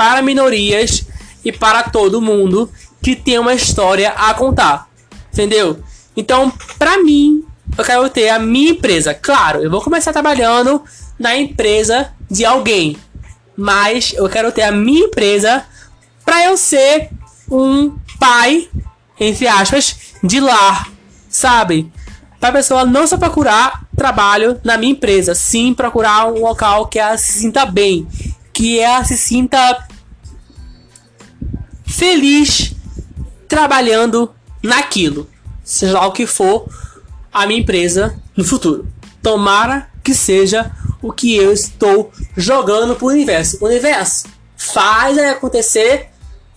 para 0.00 0.22
minorias 0.22 1.04
e 1.44 1.52
para 1.52 1.82
todo 1.82 2.22
mundo 2.22 2.72
que 3.02 3.14
tem 3.14 3.38
uma 3.38 3.52
história 3.52 4.08
a 4.12 4.32
contar. 4.32 4.88
Entendeu? 5.30 5.78
Então, 6.16 6.50
para 6.78 7.02
mim, 7.02 7.44
eu 7.76 7.84
quero 7.84 8.08
ter 8.08 8.30
a 8.30 8.38
minha 8.38 8.70
empresa. 8.70 9.12
Claro, 9.12 9.62
eu 9.62 9.70
vou 9.70 9.82
começar 9.82 10.10
trabalhando 10.10 10.82
na 11.18 11.36
empresa 11.36 12.14
de 12.30 12.46
alguém, 12.46 12.96
mas 13.54 14.14
eu 14.16 14.26
quero 14.26 14.50
ter 14.50 14.62
a 14.62 14.72
minha 14.72 15.04
empresa 15.04 15.66
para 16.24 16.46
eu 16.46 16.56
ser 16.56 17.10
um 17.50 17.94
pai, 18.18 18.70
entre 19.20 19.46
aspas, 19.48 20.14
de 20.24 20.40
lar, 20.40 20.88
sabe? 21.28 21.92
Para 22.40 22.48
a 22.48 22.52
pessoa 22.52 22.86
não 22.86 23.06
só 23.06 23.18
procurar 23.18 23.84
trabalho 23.94 24.58
na 24.64 24.78
minha 24.78 24.92
empresa, 24.92 25.34
sim 25.34 25.74
procurar 25.74 26.26
um 26.26 26.40
local 26.40 26.86
que 26.86 26.98
ela 26.98 27.18
se 27.18 27.32
sinta 27.32 27.66
bem, 27.66 28.08
que 28.50 28.78
ela 28.78 29.04
se 29.04 29.18
sinta 29.18 29.89
feliz 31.90 32.72
trabalhando 33.48 34.32
naquilo, 34.62 35.28
seja 35.64 35.94
lá 35.94 36.06
o 36.06 36.12
que 36.12 36.26
for 36.26 36.68
a 37.32 37.46
minha 37.46 37.60
empresa 37.60 38.16
no 38.36 38.44
futuro. 38.44 38.86
Tomara 39.22 39.88
que 40.02 40.14
seja 40.14 40.70
o 41.02 41.12
que 41.12 41.36
eu 41.36 41.52
estou 41.52 42.12
jogando 42.36 42.96
pro 42.96 43.08
universo. 43.08 43.58
Universo, 43.60 44.26
faz 44.56 45.18
acontecer 45.18 46.08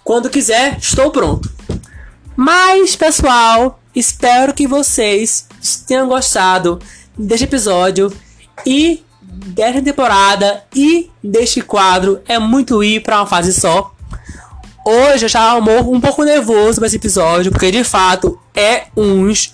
quando 0.04 0.30
quiser, 0.30 0.78
estou 0.78 1.12
pronto. 1.12 1.52
Mas, 2.36 2.96
pessoal, 2.96 3.80
espero 3.96 4.54
que 4.54 4.68
vocês 4.68 5.48
tenham 5.88 6.08
gostado 6.08 6.80
deste 7.18 7.46
episódio 7.46 8.12
e 8.66 9.04
desta 9.22 9.82
temporada 9.82 10.64
e 10.76 11.10
deste 11.24 11.62
quadro. 11.62 12.22
É 12.28 12.38
muito 12.40 12.84
ir 12.84 13.02
para 13.02 13.20
uma 13.20 13.28
fase 13.28 13.54
só. 13.54 13.93
Hoje 14.86 15.26
eu 15.26 15.30
já 15.30 15.56
um 15.56 16.02
pouco 16.02 16.24
nervoso 16.24 16.80
com 16.80 16.86
esse 16.86 16.98
episódio, 16.98 17.52
porque 17.52 17.72
de 17.72 17.84
fato 17.84 18.38
é 18.54 18.84
uns 18.98 19.54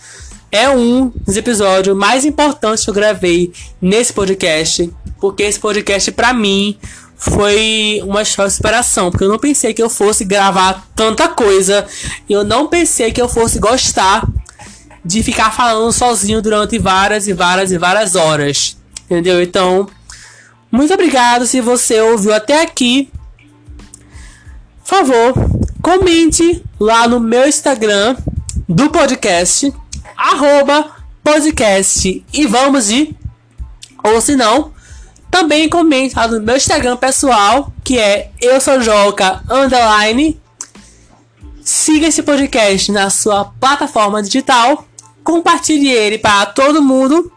é 0.51 0.67
um 0.67 1.09
dos 1.09 1.37
episódios 1.37 1.95
mais 1.95 2.25
importantes 2.25 2.83
que 2.83 2.89
eu 2.89 2.93
gravei 2.93 3.53
nesse 3.79 4.11
podcast, 4.11 4.91
porque 5.21 5.43
esse 5.43 5.59
podcast 5.59 6.11
para 6.11 6.33
mim 6.33 6.75
foi 7.15 8.01
uma 8.03 8.23
história 8.23 8.49
de 8.49 8.55
superação, 8.55 9.11
porque 9.11 9.25
eu 9.25 9.29
não 9.29 9.37
pensei 9.37 9.71
que 9.73 9.83
eu 9.83 9.89
fosse 9.89 10.25
gravar 10.25 10.87
tanta 10.95 11.27
coisa, 11.27 11.85
e 12.27 12.33
eu 12.33 12.43
não 12.43 12.67
pensei 12.67 13.11
que 13.11 13.21
eu 13.21 13.29
fosse 13.29 13.59
gostar 13.59 14.27
de 15.05 15.21
ficar 15.21 15.51
falando 15.51 15.91
sozinho 15.91 16.41
durante 16.41 16.79
várias 16.79 17.27
e 17.27 17.33
várias 17.33 17.71
e 17.71 17.77
várias 17.77 18.15
horas. 18.15 18.77
Entendeu? 19.05 19.41
Então, 19.41 19.87
muito 20.71 20.93
obrigado 20.93 21.45
se 21.45 21.61
você 21.61 22.01
ouviu 22.01 22.33
até 22.33 22.61
aqui. 22.63 23.11
Favor, 24.89 25.35
comente 25.83 26.63
lá 26.79 27.07
no 27.07 27.19
meu 27.19 27.47
Instagram 27.47 28.17
do 28.67 28.89
podcast 28.89 29.71
arroba 30.17 30.89
podcast 31.23 32.25
e 32.33 32.47
vamos 32.47 32.87
de. 32.87 33.15
Ou 34.03 34.19
se 34.19 34.35
não, 34.35 34.73
também 35.29 35.69
comente 35.69 36.15
lá 36.15 36.27
no 36.27 36.41
meu 36.41 36.57
Instagram 36.57 36.97
pessoal, 36.97 37.71
que 37.83 37.99
é 37.99 38.31
eu 38.41 38.59
sou 38.59 38.81
Joca 38.81 39.43
underline. 39.47 40.41
Siga 41.63 42.07
esse 42.07 42.23
podcast 42.23 42.91
na 42.91 43.11
sua 43.11 43.45
plataforma 43.45 44.23
digital, 44.23 44.87
compartilhe 45.23 45.91
ele 45.91 46.17
para 46.17 46.47
todo 46.47 46.81
mundo. 46.81 47.31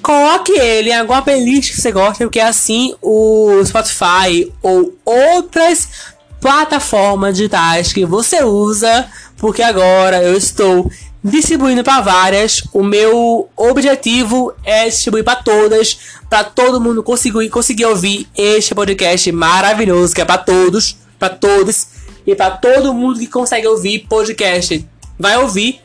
Coloque 0.00 0.50
ele 0.52 0.90
em 0.90 0.98
alguma 0.98 1.22
playlist 1.22 1.70
que 1.70 1.80
você 1.80 1.92
gosta, 1.92 2.24
porque 2.24 2.40
assim 2.40 2.92
o 3.00 3.64
Spotify 3.64 4.52
ou 4.60 4.96
outras 5.04 6.11
plataformas 6.42 7.36
digitais 7.36 7.92
que 7.92 8.04
você 8.04 8.42
usa, 8.42 9.08
porque 9.38 9.62
agora 9.62 10.20
eu 10.20 10.36
estou 10.36 10.90
distribuindo 11.22 11.84
para 11.84 12.00
várias. 12.00 12.64
O 12.72 12.82
meu 12.82 13.48
objetivo 13.56 14.52
é 14.64 14.88
distribuir 14.88 15.22
para 15.22 15.36
todas, 15.36 15.96
para 16.28 16.42
todo 16.42 16.80
mundo 16.80 17.00
conseguir, 17.00 17.48
conseguir 17.48 17.84
ouvir 17.84 18.28
este 18.36 18.74
podcast 18.74 19.30
maravilhoso 19.30 20.12
que 20.12 20.20
é 20.20 20.24
para 20.24 20.38
todos, 20.38 20.96
para 21.16 21.30
todos 21.30 21.86
e 22.26 22.34
para 22.34 22.50
todo 22.50 22.92
mundo 22.92 23.20
que 23.20 23.28
consegue 23.28 23.68
ouvir 23.68 24.00
podcast. 24.08 24.84
Vai 25.16 25.38
ouvir. 25.38 25.80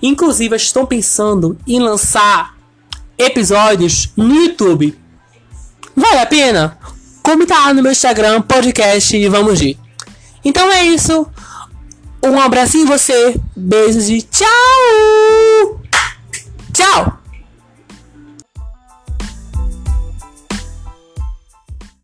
Inclusive, 0.00 0.54
estão 0.54 0.86
pensando 0.86 1.58
em 1.66 1.80
lançar 1.80 2.54
episódios 3.18 4.10
no 4.16 4.32
YouTube. 4.32 4.96
Vale 5.96 6.18
a 6.18 6.26
pena? 6.26 6.78
Comenta 7.22 7.54
lá 7.54 7.74
no 7.74 7.82
meu 7.82 7.90
Instagram, 7.90 8.42
podcast 8.42 9.16
e 9.16 9.28
vamos 9.28 9.60
ir. 9.60 9.85
Então 10.46 10.70
é 10.70 10.84
isso. 10.84 11.26
Um 12.22 12.40
abraço 12.40 12.76
em 12.76 12.84
você. 12.84 13.34
Beijos 13.56 14.08
e 14.08 14.22
tchau! 14.22 15.80
Tchau! 16.72 17.18